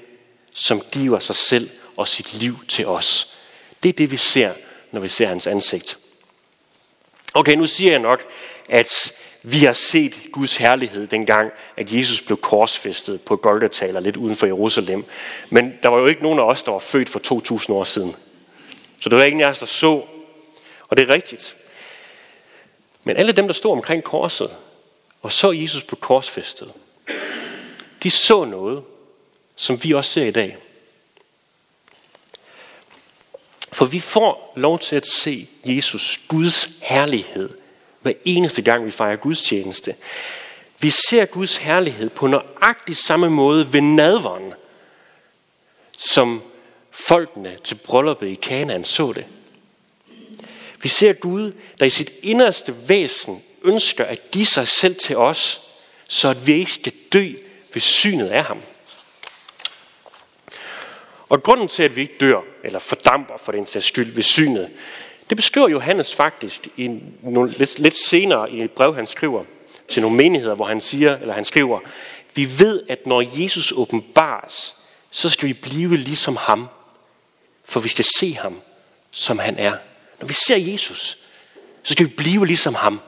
som 0.53 0.81
giver 0.91 1.19
sig 1.19 1.35
selv 1.35 1.69
og 1.97 2.07
sit 2.07 2.33
liv 2.33 2.57
til 2.67 2.87
os. 2.87 3.37
Det 3.83 3.89
er 3.89 3.93
det, 3.93 4.11
vi 4.11 4.17
ser, 4.17 4.53
når 4.91 4.99
vi 4.99 5.07
ser 5.07 5.27
hans 5.27 5.47
ansigt. 5.47 5.97
Okay, 7.33 7.55
nu 7.55 7.67
siger 7.67 7.91
jeg 7.91 7.99
nok, 7.99 8.23
at 8.69 9.13
vi 9.43 9.57
har 9.57 9.73
set 9.73 10.21
Guds 10.31 10.57
herlighed 10.57 11.07
dengang, 11.07 11.51
at 11.77 11.93
Jesus 11.93 12.21
blev 12.21 12.37
korsfæstet 12.37 13.21
på 13.21 13.35
Golgata 13.35 13.99
lidt 13.99 14.17
uden 14.17 14.35
for 14.35 14.45
Jerusalem. 14.45 15.05
Men 15.49 15.73
der 15.83 15.89
var 15.89 15.99
jo 15.99 16.05
ikke 16.05 16.23
nogen 16.23 16.39
af 16.39 16.43
os, 16.43 16.63
der 16.63 16.71
var 16.71 16.79
født 16.79 17.09
for 17.09 17.19
2000 17.19 17.75
år 17.77 17.83
siden. 17.83 18.15
Så 18.99 19.09
det 19.09 19.17
var 19.17 19.23
ingen 19.23 19.41
af 19.41 19.49
os, 19.49 19.59
der 19.59 19.65
så. 19.65 20.03
Og 20.87 20.97
det 20.97 21.09
er 21.09 21.13
rigtigt. 21.13 21.55
Men 23.03 23.17
alle 23.17 23.31
dem, 23.31 23.47
der 23.47 23.53
stod 23.53 23.71
omkring 23.71 24.03
korset 24.03 24.49
og 25.21 25.31
så 25.31 25.51
Jesus 25.51 25.83
på 25.83 25.95
korsfæstet, 25.95 26.71
de 28.03 28.09
så 28.09 28.45
noget, 28.45 28.83
som 29.57 29.83
vi 29.83 29.93
også 29.93 30.11
ser 30.11 30.25
i 30.25 30.31
dag. 30.31 30.57
For 33.71 33.85
vi 33.85 33.99
får 33.99 34.53
lov 34.55 34.79
til 34.79 34.95
at 34.95 35.07
se 35.07 35.47
Jesus, 35.65 36.19
Guds 36.27 36.69
herlighed, 36.81 37.49
hver 38.01 38.13
eneste 38.25 38.61
gang 38.61 38.85
vi 38.85 38.91
fejrer 38.91 39.15
Guds 39.15 39.41
tjeneste. 39.41 39.95
Vi 40.79 40.89
ser 40.89 41.25
Guds 41.25 41.57
herlighed 41.57 42.09
på 42.09 42.27
nøjagtig 42.27 42.97
samme 42.97 43.29
måde 43.29 43.73
ved 43.73 43.81
nadveren, 43.81 44.53
som 45.97 46.41
folkene 46.91 47.57
til 47.63 47.75
brylluppet 47.75 48.27
i 48.27 48.35
Kanaan 48.35 48.83
så 48.83 49.13
det. 49.13 49.25
Vi 50.81 50.89
ser 50.89 51.13
Gud, 51.13 51.51
der 51.79 51.85
i 51.85 51.89
sit 51.89 52.11
inderste 52.21 52.89
væsen 52.89 53.43
ønsker 53.63 54.05
at 54.05 54.31
give 54.31 54.45
sig 54.45 54.67
selv 54.67 54.95
til 54.95 55.17
os, 55.17 55.61
så 56.07 56.27
at 56.27 56.47
vi 56.47 56.53
ikke 56.53 56.71
skal 56.71 56.93
dø 57.13 57.33
ved 57.73 57.81
synet 57.81 58.27
af 58.27 58.43
ham. 58.43 58.61
Og 61.29 61.43
grunden 61.43 61.67
til, 61.67 61.83
at 61.83 61.95
vi 61.95 62.01
ikke 62.01 62.17
dør, 62.19 62.41
eller 62.63 62.79
fordamper 62.79 63.37
for 63.37 63.51
den 63.51 63.65
sags 63.65 63.85
skyld 63.85 64.13
ved 64.13 64.23
synet, 64.23 64.69
det 65.29 65.37
beskriver 65.37 65.69
Johannes 65.69 66.15
faktisk 66.15 66.67
i 66.77 66.99
nogle, 67.23 67.51
lidt, 67.51 67.79
lidt 67.79 67.97
senere 67.97 68.51
i 68.51 68.63
et 68.63 68.71
brev, 68.71 68.95
han 68.95 69.07
skriver 69.07 69.43
til 69.87 70.01
nogle 70.01 70.17
menigheder, 70.17 70.55
hvor 70.55 70.65
han 70.65 70.81
siger, 70.81 71.17
eller 71.17 71.33
han 71.33 71.45
skriver, 71.45 71.79
vi 72.33 72.59
ved, 72.59 72.83
at 72.89 73.05
når 73.05 73.41
Jesus 73.41 73.73
åbenbares, 73.75 74.75
så 75.11 75.29
skal 75.29 75.47
vi 75.47 75.53
blive 75.53 75.97
ligesom 75.97 76.35
ham. 76.35 76.67
For 77.65 77.79
vi 77.79 77.89
skal 77.89 78.05
se 78.05 78.33
ham, 78.35 78.61
som 79.11 79.39
han 79.39 79.57
er. 79.57 79.73
Når 80.19 80.27
vi 80.27 80.33
ser 80.33 80.57
Jesus, 80.57 81.17
så 81.83 81.93
skal 81.93 82.05
vi 82.05 82.13
blive 82.17 82.45
ligesom 82.45 82.75
ham. 82.75 82.99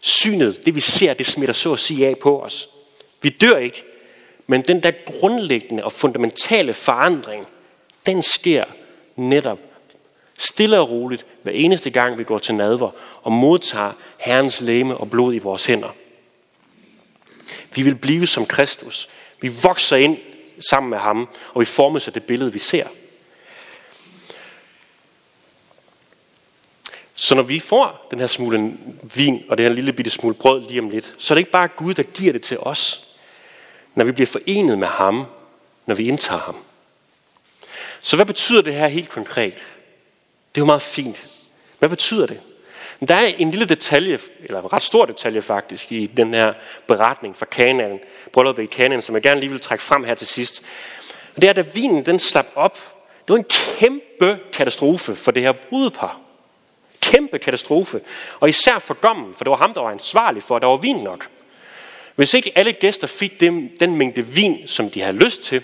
Synet, 0.00 0.66
det 0.66 0.74
vi 0.74 0.80
ser, 0.80 1.14
det 1.14 1.26
smitter 1.26 1.54
så 1.54 1.72
at 1.72 1.78
sige 1.78 2.06
af 2.06 2.18
på 2.18 2.42
os. 2.42 2.68
Vi 3.22 3.28
dør 3.28 3.56
ikke, 3.56 3.84
men 4.50 4.62
den 4.62 4.82
der 4.82 4.92
grundlæggende 5.06 5.84
og 5.84 5.92
fundamentale 5.92 6.74
forandring, 6.74 7.46
den 8.06 8.22
sker 8.22 8.64
netop 9.16 9.58
stille 10.38 10.80
og 10.80 10.90
roligt 10.90 11.26
hver 11.42 11.52
eneste 11.52 11.90
gang, 11.90 12.18
vi 12.18 12.24
går 12.24 12.38
til 12.38 12.54
nadver 12.54 12.90
og 13.22 13.32
modtager 13.32 13.92
Herrens 14.18 14.60
læme 14.60 14.96
og 14.96 15.10
blod 15.10 15.34
i 15.34 15.38
vores 15.38 15.66
hænder. 15.66 15.94
Vi 17.74 17.82
vil 17.82 17.94
blive 17.94 18.26
som 18.26 18.46
Kristus. 18.46 19.08
Vi 19.40 19.48
vokser 19.62 19.96
ind 19.96 20.16
sammen 20.60 20.90
med 20.90 20.98
ham, 20.98 21.28
og 21.54 21.60
vi 21.60 21.64
formes 21.64 22.06
af 22.06 22.12
det 22.12 22.22
billede, 22.22 22.52
vi 22.52 22.58
ser. 22.58 22.86
Så 27.14 27.34
når 27.34 27.42
vi 27.42 27.58
får 27.58 28.06
den 28.10 28.18
her 28.18 28.26
smule 28.26 28.78
vin 29.14 29.44
og 29.48 29.58
det 29.58 29.66
her 29.66 29.74
lille 29.74 29.92
bitte 29.92 30.10
smule 30.10 30.34
brød 30.34 30.68
lige 30.68 30.80
om 30.80 30.90
lidt, 30.90 31.14
så 31.18 31.34
er 31.34 31.36
det 31.36 31.40
ikke 31.40 31.50
bare 31.50 31.68
Gud, 31.68 31.94
der 31.94 32.02
giver 32.02 32.32
det 32.32 32.42
til 32.42 32.58
os 32.58 33.07
når 33.98 34.04
vi 34.04 34.12
bliver 34.12 34.26
forenet 34.26 34.78
med 34.78 34.88
ham, 34.88 35.24
når 35.86 35.94
vi 35.94 36.08
indtager 36.08 36.40
ham. 36.40 36.56
Så 38.00 38.16
hvad 38.16 38.26
betyder 38.26 38.62
det 38.62 38.74
her 38.74 38.88
helt 38.88 39.08
konkret? 39.08 39.54
Det 39.54 40.54
er 40.54 40.60
jo 40.60 40.64
meget 40.64 40.82
fint. 40.82 41.26
Hvad 41.78 41.88
betyder 41.88 42.26
det? 42.26 42.40
Der 43.08 43.14
er 43.14 43.26
en 43.26 43.50
lille 43.50 43.66
detalje, 43.66 44.18
eller 44.44 44.62
en 44.62 44.72
ret 44.72 44.82
stor 44.82 45.06
detalje 45.06 45.42
faktisk, 45.42 45.92
i 45.92 46.06
den 46.06 46.34
her 46.34 46.54
beretning 46.86 47.36
fra 47.36 47.46
Kanaan, 47.46 48.00
brylluppet 48.32 48.62
i 48.62 48.66
Kanaan, 48.66 49.02
som 49.02 49.14
jeg 49.14 49.22
gerne 49.22 49.40
lige 49.40 49.50
vil 49.50 49.60
trække 49.60 49.84
frem 49.84 50.04
her 50.04 50.14
til 50.14 50.26
sidst. 50.26 50.62
Det 51.36 51.44
er, 51.44 51.52
da 51.52 51.60
vinen 51.60 52.06
den 52.06 52.18
slap 52.18 52.46
op, 52.54 52.78
det 53.26 53.32
var 53.32 53.36
en 53.36 53.46
kæmpe 53.78 54.38
katastrofe 54.52 55.16
for 55.16 55.30
det 55.30 55.42
her 55.42 55.52
brudepar. 55.52 56.20
Kæmpe 57.00 57.38
katastrofe. 57.38 58.00
Og 58.40 58.48
især 58.48 58.78
for 58.78 58.94
gommen, 58.94 59.34
for 59.34 59.44
det 59.44 59.50
var 59.50 59.56
ham, 59.56 59.74
der 59.74 59.80
var 59.80 59.90
ansvarlig 59.90 60.42
for, 60.42 60.56
at 60.56 60.62
der 60.62 60.68
var 60.68 60.76
vin 60.76 60.96
nok. 60.96 61.28
Hvis 62.18 62.34
ikke 62.34 62.52
alle 62.54 62.72
gæster 62.72 63.06
fik 63.06 63.40
dem, 63.40 63.76
den 63.80 63.96
mængde 63.96 64.26
vin, 64.26 64.62
som 64.66 64.90
de 64.90 65.00
havde 65.00 65.16
lyst 65.16 65.42
til, 65.42 65.62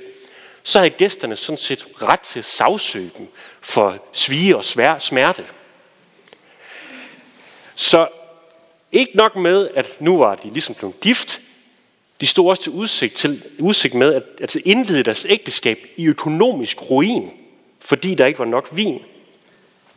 så 0.63 0.79
havde 0.79 0.91
gæsterne 0.91 1.37
sådan 1.37 1.59
set 1.59 1.87
ret 2.03 2.21
til 2.21 2.39
at 2.39 2.45
sagsøge 2.45 3.11
dem 3.19 3.29
for 3.61 3.97
svige 4.13 4.57
og 4.57 4.65
svær, 4.65 4.99
smerte. 4.99 5.45
Så 7.75 8.09
ikke 8.93 9.17
nok 9.17 9.37
med, 9.37 9.69
at 9.75 9.97
nu 10.01 10.19
var 10.19 10.35
de 10.35 10.53
ligesom 10.53 10.75
blevet 10.75 11.01
gift, 11.01 11.41
de 12.21 12.27
stod 12.27 12.51
også 12.51 12.63
til 12.63 12.73
udsigt, 12.73 13.15
til, 13.15 13.43
udsigt 13.59 13.95
med 13.95 14.15
at, 14.15 14.23
at 14.41 14.57
indlede 14.57 15.03
deres 15.03 15.27
ægteskab 15.29 15.79
i 15.97 16.07
økonomisk 16.07 16.91
ruin, 16.91 17.31
fordi 17.81 18.15
der 18.15 18.27
ikke 18.27 18.39
var 18.39 18.45
nok 18.45 18.69
vin. 18.73 19.01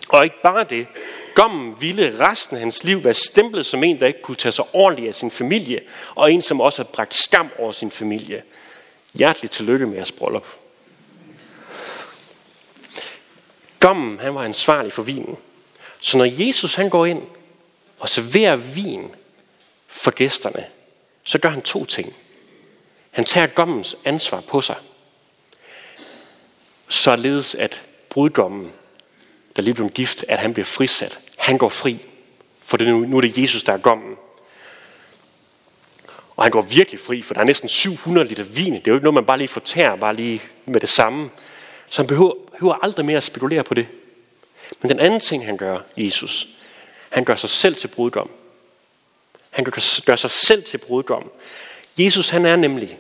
Og 0.08 0.24
ikke 0.24 0.42
bare 0.44 0.64
det, 0.64 0.88
Gommen 1.36 1.76
ville 1.80 2.30
resten 2.30 2.56
af 2.56 2.60
hans 2.60 2.84
liv 2.84 3.04
være 3.04 3.14
stemplet 3.14 3.66
som 3.66 3.84
en, 3.84 4.00
der 4.00 4.08
ikke 4.08 4.22
kunne 4.22 4.36
tage 4.36 4.52
sig 4.52 4.66
ordentligt 4.74 5.10
af 5.10 5.16
sin 5.16 5.32
familie, 5.32 5.82
og 6.16 6.34
en, 6.34 6.42
som 6.42 6.62
også 6.62 6.84
har 6.84 6.90
bragt 6.92 7.16
skam 7.16 7.50
over 7.60 7.72
sin 7.72 7.92
familie. 7.92 8.44
Hjerteligt 9.14 9.54
tillykke 9.54 9.86
med 9.86 9.96
jeres 9.96 10.12
bryllup. 10.12 10.46
Gommen, 13.80 14.20
han 14.20 14.36
var 14.36 14.44
ansvarlig 14.44 14.94
for 14.94 15.02
vinen. 15.02 15.38
Så 16.00 16.18
når 16.18 16.26
Jesus 16.48 16.76
han 16.76 16.90
går 16.90 17.06
ind 17.06 17.22
og 18.00 18.10
serverer 18.10 18.56
vin 18.56 19.16
for 19.88 20.12
gæsterne, 20.12 20.66
så 21.24 21.40
gør 21.40 21.50
han 21.50 21.62
to 21.62 21.86
ting. 21.86 22.16
Han 23.12 23.26
tager 23.26 23.48
gommens 23.48 23.98
ansvar 24.06 24.42
på 24.42 24.62
sig, 24.62 24.76
således 26.90 27.56
at 27.56 27.84
brudgommen, 28.10 28.72
der 29.58 29.64
lige 29.64 29.74
blev 29.74 29.90
gift, 29.90 30.26
at 30.28 30.40
han 30.40 30.54
bliver 30.54 30.66
frisat. 30.66 31.20
Han 31.38 31.58
går 31.58 31.70
fri, 31.70 32.06
for 32.62 32.78
det 32.78 32.88
nu, 32.88 33.00
nu 33.00 33.18
er 33.18 33.22
det 33.22 33.38
Jesus, 33.38 33.64
der 33.64 33.74
er 33.74 33.78
gommen. 33.78 34.16
Og 36.36 36.44
han 36.44 36.52
går 36.52 36.62
virkelig 36.62 37.00
fri, 37.00 37.22
for 37.22 37.34
der 37.34 37.42
er 37.42 37.46
næsten 37.46 37.70
700 37.70 38.28
liter 38.28 38.44
vin. 38.44 38.74
Det 38.74 38.88
er 38.88 38.92
jo 38.92 38.94
ikke 38.94 39.04
noget, 39.04 39.14
man 39.14 39.26
bare 39.26 39.38
lige 39.38 39.48
får 39.48 39.62
tær, 39.62 39.96
bare 39.96 40.16
lige 40.16 40.42
med 40.66 40.82
det 40.82 40.90
samme. 40.90 41.30
Så 41.90 42.02
han 42.02 42.08
behøver, 42.08 42.34
behøver 42.52 42.76
aldrig 42.84 43.06
mere 43.06 43.18
at 43.18 43.24
spekulere 43.24 43.64
på 43.64 43.74
det. 43.74 43.88
Men 44.82 44.90
den 44.90 45.00
anden 45.00 45.20
ting, 45.20 45.46
han 45.46 45.58
gør, 45.58 45.80
Jesus, 45.98 46.48
han 47.10 47.26
gør 47.26 47.36
sig 47.36 47.50
selv 47.50 47.76
til 47.76 47.88
brudgom. 47.88 48.30
Han 49.50 49.66
gør 50.06 50.16
sig 50.16 50.30
selv 50.30 50.64
til 50.64 50.78
brudgom. 50.78 51.32
Jesus 51.98 52.30
han 52.30 52.46
er 52.46 52.56
nemlig 52.56 52.98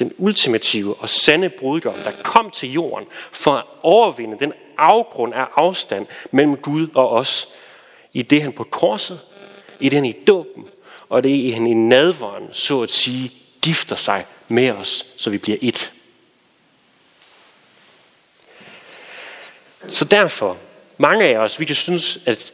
den 0.00 0.12
ultimative 0.18 0.94
og 0.94 1.08
sande 1.08 1.48
brudgom, 1.48 1.94
der 2.04 2.10
kom 2.22 2.50
til 2.50 2.72
jorden 2.72 3.08
for 3.32 3.52
at 3.52 3.64
overvinde 3.82 4.38
den 4.38 4.52
afgrund 4.78 5.34
af 5.34 5.46
afstand 5.56 6.06
mellem 6.30 6.56
Gud 6.56 6.88
og 6.94 7.10
os. 7.10 7.48
I 8.12 8.22
det 8.22 8.42
han 8.42 8.52
på 8.52 8.64
korset, 8.64 9.20
i 9.80 9.88
det 9.88 9.96
han 9.96 10.04
i 10.04 10.12
dåben, 10.12 10.68
og 11.08 11.22
det 11.22 11.30
i 11.30 11.50
han 11.50 11.66
i 11.66 11.74
nadvåren, 11.74 12.48
så 12.52 12.82
at 12.82 12.90
sige, 12.90 13.32
gifter 13.62 13.96
sig 13.96 14.26
med 14.48 14.70
os, 14.70 15.06
så 15.16 15.30
vi 15.30 15.38
bliver 15.38 15.58
et. 15.60 15.92
Så 19.88 20.04
derfor, 20.04 20.56
mange 20.98 21.24
af 21.24 21.36
os, 21.36 21.60
vi 21.60 21.64
kan 21.64 21.74
synes, 21.74 22.18
at 22.26 22.52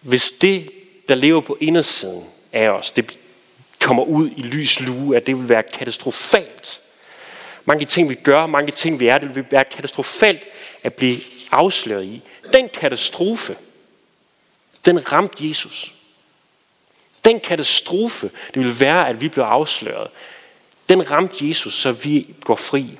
hvis 0.00 0.32
det, 0.32 0.70
der 1.08 1.14
lever 1.14 1.40
på 1.40 1.58
indersiden 1.60 2.24
af 2.52 2.68
os, 2.68 2.92
det 2.92 3.18
kommer 3.84 4.02
ud 4.02 4.30
i 4.36 4.42
lys 4.42 4.80
lue, 4.80 5.16
at 5.16 5.26
det 5.26 5.38
vil 5.38 5.48
være 5.48 5.62
katastrofalt. 5.62 6.80
Mange 7.64 7.84
ting, 7.84 8.08
vi 8.08 8.14
gør, 8.14 8.46
mange 8.46 8.72
ting, 8.72 9.00
vi 9.00 9.08
er, 9.08 9.18
det 9.18 9.36
vil 9.36 9.44
være 9.50 9.64
katastrofalt 9.64 10.42
at 10.82 10.94
blive 10.94 11.20
afsløret 11.50 12.04
i. 12.04 12.22
Den 12.52 12.68
katastrofe, 12.68 13.56
den 14.84 15.12
ramte 15.12 15.48
Jesus. 15.48 15.94
Den 17.24 17.40
katastrofe, 17.40 18.30
det 18.54 18.64
vil 18.64 18.80
være, 18.80 19.08
at 19.08 19.20
vi 19.20 19.28
bliver 19.28 19.46
afsløret, 19.46 20.10
den 20.88 21.10
ramte 21.10 21.48
Jesus, 21.48 21.74
så 21.74 21.92
vi 21.92 22.34
går 22.44 22.56
fri. 22.56 22.98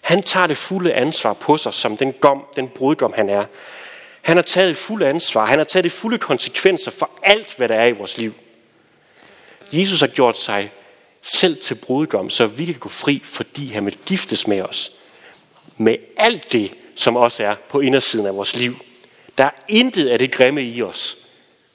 Han 0.00 0.22
tager 0.22 0.46
det 0.46 0.56
fulde 0.56 0.94
ansvar 0.94 1.32
på 1.32 1.56
sig, 1.56 1.74
som 1.74 1.96
den, 1.96 2.12
gom, 2.12 2.44
den 2.56 2.68
brudgom 2.68 3.12
han 3.16 3.28
er. 3.28 3.44
Han 4.22 4.36
har 4.36 4.42
taget 4.42 4.68
det 4.68 4.76
fulde 4.76 5.08
ansvar. 5.08 5.46
Han 5.46 5.58
har 5.58 5.64
taget 5.64 5.84
det 5.84 5.92
fulde 5.92 6.18
konsekvenser 6.18 6.90
for 6.90 7.10
alt, 7.22 7.54
hvad 7.56 7.68
der 7.68 7.74
er 7.74 7.86
i 7.86 7.92
vores 7.92 8.18
liv. 8.18 8.34
Jesus 9.72 10.00
har 10.00 10.06
gjort 10.06 10.38
sig 10.38 10.72
selv 11.22 11.60
til 11.62 11.74
brudgom, 11.74 12.30
så 12.30 12.46
vi 12.46 12.64
kan 12.64 12.74
gå 12.74 12.88
fri, 12.88 13.22
fordi 13.24 13.66
han 13.66 13.86
vil 13.86 13.98
giftes 14.06 14.46
med 14.46 14.62
os. 14.62 14.92
Med 15.76 15.96
alt 16.16 16.52
det, 16.52 16.74
som 16.94 17.16
også 17.16 17.44
er 17.44 17.54
på 17.68 17.80
indersiden 17.80 18.26
af 18.26 18.36
vores 18.36 18.56
liv. 18.56 18.76
Der 19.38 19.44
er 19.44 19.50
intet 19.68 20.08
af 20.08 20.18
det 20.18 20.32
grimme 20.32 20.62
i 20.62 20.82
os, 20.82 21.16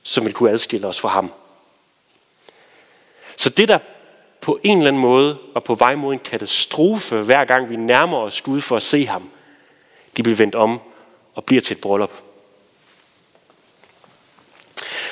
som 0.03 0.25
vil 0.25 0.33
kunne 0.33 0.51
adskille 0.51 0.87
os 0.87 0.99
fra 0.99 1.09
ham. 1.09 1.31
Så 3.37 3.49
det, 3.49 3.67
der 3.67 3.77
på 4.41 4.59
en 4.63 4.77
eller 4.77 4.87
anden 4.87 5.01
måde 5.01 5.37
var 5.53 5.59
på 5.59 5.75
vej 5.75 5.95
mod 5.95 6.13
en 6.13 6.19
katastrofe, 6.19 7.21
hver 7.21 7.45
gang 7.45 7.69
vi 7.69 7.75
nærmer 7.75 8.17
os 8.17 8.41
Gud 8.41 8.61
for 8.61 8.75
at 8.75 8.83
se 8.83 9.05
ham, 9.05 9.29
de 10.17 10.23
bliver 10.23 10.35
vendt 10.35 10.55
om 10.55 10.79
og 11.35 11.43
bliver 11.43 11.61
til 11.61 11.75
et 11.75 11.81
bryllup. 11.81 12.11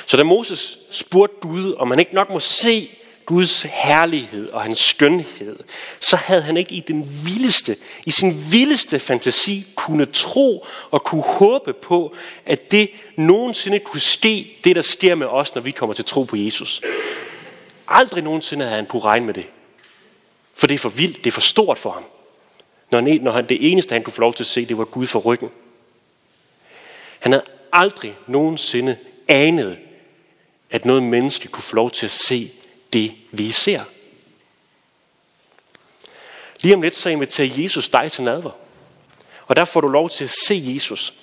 Så 0.06 0.18
da 0.18 0.24
Moses 0.24 0.80
spurgte 0.90 1.36
Gud, 1.42 1.74
om 1.78 1.90
han 1.90 2.00
ikke 2.00 2.16
nok 2.16 2.30
må 2.30 2.40
se 2.40 2.90
Guds 3.26 3.62
herlighed 3.62 4.50
og 4.50 4.62
hans 4.62 4.80
skønhed, 4.80 5.60
så 6.00 6.16
havde 6.16 6.42
han 6.42 6.58
ikke 6.58 6.74
i 6.74 6.80
den 6.80 7.26
vildeste, 7.26 7.78
i 8.06 8.12
sin 8.12 8.36
vildeste 8.52 9.00
fantasi 9.00 9.68
kunne 9.76 10.06
tro 10.06 10.66
og 10.92 11.04
kunne 11.04 11.24
håbe 11.24 11.74
på, 11.74 12.16
at 12.46 12.72
det 12.72 12.90
nogensinde 13.16 13.80
kunne 13.80 14.00
ske, 14.00 14.58
det 14.64 14.76
der 14.76 14.82
sker 14.82 15.16
med 15.16 15.28
os, 15.28 15.56
når 15.56 15.62
vi 15.62 15.72
kommer 15.72 15.94
til 15.94 16.06
tro 16.06 16.24
på 16.24 16.36
Jesus. 16.36 16.82
Aldrig 17.88 18.24
nogensinde 18.24 18.66
havde 18.66 18.76
han 18.76 18.86
kunne 18.86 19.02
regne 19.02 19.26
med 19.26 19.34
det. 19.34 19.46
For 20.54 20.68
det 20.68 20.74
er 20.74 20.80
for 20.80 20.90
vildt, 20.90 21.18
det 21.18 21.28
er 21.28 21.32
for 21.32 21.42
stort 21.42 21.78
for 21.78 21.92
ham. 21.92 22.04
Når, 22.92 23.02
han, 23.02 23.22
når 23.22 23.32
han, 23.32 23.50
det 23.50 23.72
eneste, 23.72 23.94
han 23.94 24.04
kunne 24.04 24.14
få 24.14 24.22
lov 24.22 24.34
til 24.34 24.44
at 24.44 24.48
se, 24.48 24.66
det 24.66 24.78
var 24.78 24.86
Gud 24.86 25.06
for 25.06 25.20
ryggen. 25.20 25.50
Han 27.20 27.32
havde 27.32 27.46
aldrig 27.74 28.16
nogensinde 28.28 28.98
anet, 29.28 29.78
at 30.76 30.86
noget 30.86 31.04
menneske 31.04 31.48
kunne 31.48 31.64
få 31.64 31.76
lov 31.76 31.92
til 31.92 32.06
at 32.06 32.12
se 32.12 32.52
det, 32.94 33.16
vi 33.32 33.52
ser. 33.52 33.84
Lige 36.62 36.76
om 36.76 36.82
lidt 36.82 36.96
så 36.96 37.10
inviterer 37.10 37.50
Jesus 37.58 37.90
dig 37.90 38.12
til 38.12 38.24
nadver. 38.24 38.52
Og 39.48 39.56
der 39.56 39.66
får 39.66 39.82
du 39.82 39.88
lov 39.88 40.10
til 40.10 40.24
at 40.24 40.30
se 40.30 40.64
Jesus. 40.66 41.14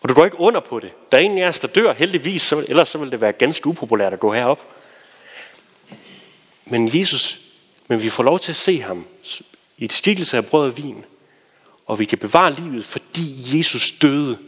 Og 0.00 0.08
du 0.08 0.14
går 0.14 0.24
ikke 0.24 0.40
under 0.40 0.60
på 0.60 0.80
det. 0.80 0.92
Der 1.12 1.18
er 1.18 1.22
ingen 1.22 1.38
af 1.38 1.48
os, 1.48 1.58
der 1.58 1.68
dør 1.68 1.92
heldigvis, 1.92 2.42
så, 2.42 2.64
ellers 2.68 2.88
så 2.88 2.98
vil 2.98 3.12
det 3.12 3.20
være 3.20 3.32
ganske 3.32 3.66
upopulært 3.66 4.12
at 4.12 4.20
gå 4.20 4.32
herop. 4.32 4.66
Men 6.64 6.98
Jesus, 6.98 7.40
men 7.88 8.02
vi 8.02 8.10
får 8.10 8.22
lov 8.22 8.38
til 8.38 8.52
at 8.52 8.56
se 8.56 8.80
ham 8.80 9.06
i 9.78 9.84
et 9.84 9.92
skikkelse 9.92 10.36
af 10.36 10.46
brød 10.46 10.70
og 10.70 10.76
vin. 10.76 11.04
Og 11.86 11.98
vi 11.98 12.04
kan 12.04 12.18
bevare 12.18 12.52
livet, 12.52 12.84
fordi 12.84 13.58
Jesus 13.58 13.92
døde, 13.92 14.38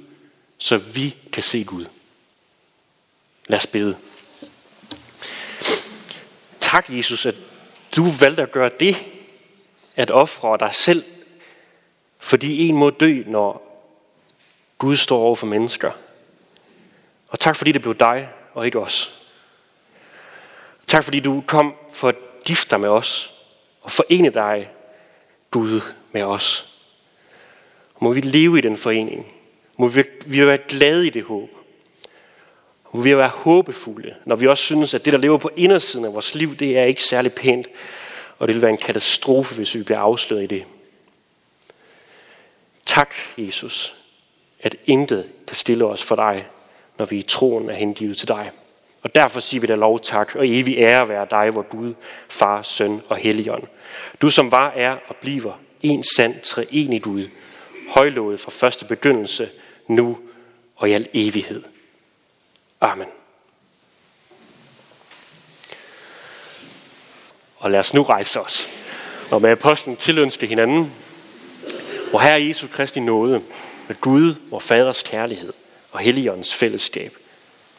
så 0.58 0.76
vi 0.78 1.16
kan 1.32 1.42
se 1.42 1.64
Gud. 1.64 1.84
Lad 3.48 3.58
os 3.58 3.66
bede. 3.66 3.96
Tak, 6.61 6.87
Jesus, 6.88 7.26
at 7.26 7.34
du 7.96 8.11
valgte 8.20 8.42
at 8.42 8.52
gøre 8.52 8.70
det, 8.80 8.96
at 9.96 10.11
ofre 10.11 10.56
dig 10.61 10.74
selv, 10.74 11.04
fordi 12.18 12.68
en 12.68 12.76
må 12.76 12.90
dø, 12.90 13.22
når 13.26 13.68
Gud 14.78 14.96
står 14.96 15.18
over 15.18 15.37
for 15.37 15.46
mennesker. 15.46 15.92
Og 17.28 17.40
tak, 17.40 17.56
fordi 17.56 17.72
det 17.72 17.82
blev 17.82 17.94
dig 17.94 18.28
og 18.54 18.66
ikke 18.66 18.80
os. 18.80 19.24
Tak, 20.87 21.04
fordi 21.04 21.20
du 21.20 21.44
kom 21.46 21.74
for 21.92 22.08
at 22.08 22.16
gifte 22.44 22.70
dig 22.70 22.80
med 22.80 22.88
os 22.88 23.34
og 23.80 23.92
forene 23.92 24.30
dig, 24.30 24.70
Gud, 25.50 25.80
med 26.12 26.22
os. 26.22 26.74
Må 28.00 28.12
vi 28.12 28.20
leve 28.20 28.58
i 28.58 28.61
den 28.61 28.76
forening. 28.76 29.26
Må 29.78 29.88
vi, 29.88 30.04
vi 30.26 30.46
være 30.46 30.58
glade 30.58 31.06
i 31.06 31.11
det 31.11 31.24
håb. 31.24 31.58
Og 32.90 33.05
vi 33.05 33.11
vil 33.11 33.18
være 33.18 33.29
håbefulde, 33.29 34.14
når 34.24 34.37
vi 34.37 34.46
også 34.46 34.64
synes, 34.64 34.94
at 34.94 35.05
det, 35.05 35.12
der 35.12 35.18
lever 35.18 35.38
på 35.38 35.51
indersiden 35.57 36.05
af 36.05 36.12
vores 36.12 36.35
liv, 36.35 36.57
det 36.57 36.79
er 36.79 36.85
ikke 36.85 37.05
særlig 37.05 37.33
pænt. 37.33 37.66
Og 38.38 38.48
det 38.48 38.55
vil 38.55 38.62
være 38.62 38.70
en 38.70 38.77
katastrofe, 38.77 39.55
hvis 39.55 39.74
vi 39.74 39.83
bliver 39.83 39.98
afsløret 39.98 40.42
i 40.42 40.46
det. 40.46 40.64
Tak, 42.87 43.14
Jesus, 43.38 43.94
at 44.61 44.77
intet 44.87 45.27
kan 45.46 45.57
stille 45.57 45.85
os 45.85 46.03
for 46.03 46.16
dig, 46.16 46.46
når 46.98 47.05
vi 47.05 47.18
i 47.18 47.22
troen 47.22 47.70
er 47.70 47.74
hengivet 47.74 48.16
til 48.16 48.29
dig. 48.29 48.51
Og 49.03 49.14
derfor 49.14 49.40
siger 49.40 49.61
vi 49.61 49.66
dig 49.66 49.79
lov 49.79 50.01
tak, 50.01 50.35
og 50.35 50.48
evig 50.48 50.79
ære 50.79 51.09
være 51.09 51.27
dig, 51.31 51.55
vor 51.55 51.62
Gud, 51.62 51.94
Far, 52.29 52.62
Søn 52.62 53.03
og 53.09 53.16
Helligånd. 53.16 53.62
Du 54.22 54.31
som 54.31 54.51
var, 54.51 54.72
er 54.77 54.96
og 55.09 55.16
bliver 55.16 55.53
en 55.83 56.03
sand 56.03 56.40
treenig 56.42 57.03
Gud, 57.03 57.29
højlovet 57.88 58.40
fra 58.40 58.51
første 58.51 58.85
begyndelse, 58.85 59.48
nu 59.87 60.18
og 60.77 60.88
i 60.90 60.92
al 60.92 61.09
evighed. 61.14 61.62
Amen. 62.80 63.08
Og 67.56 67.70
lad 67.70 67.80
os 67.80 67.94
nu 67.94 68.02
rejse 68.02 68.40
os 68.40 68.68
og 69.30 69.42
med 69.42 69.50
apostlen 69.50 69.96
tilønske 69.96 70.46
hinanden, 70.46 70.92
hvor 72.10 72.18
Herre 72.18 72.42
Jesu 72.42 72.66
Kristi 72.72 73.00
nåde, 73.00 73.42
med 73.88 74.00
Gud, 74.00 74.34
vor 74.50 74.58
Faders 74.58 75.02
kærlighed 75.02 75.52
og 75.92 76.00
Helligåndens 76.00 76.54
fællesskab, 76.54 77.16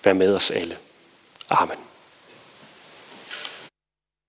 være 0.03 0.13
med 0.13 0.35
os 0.35 0.51
alle. 0.51 0.77
Amen. 1.49 1.77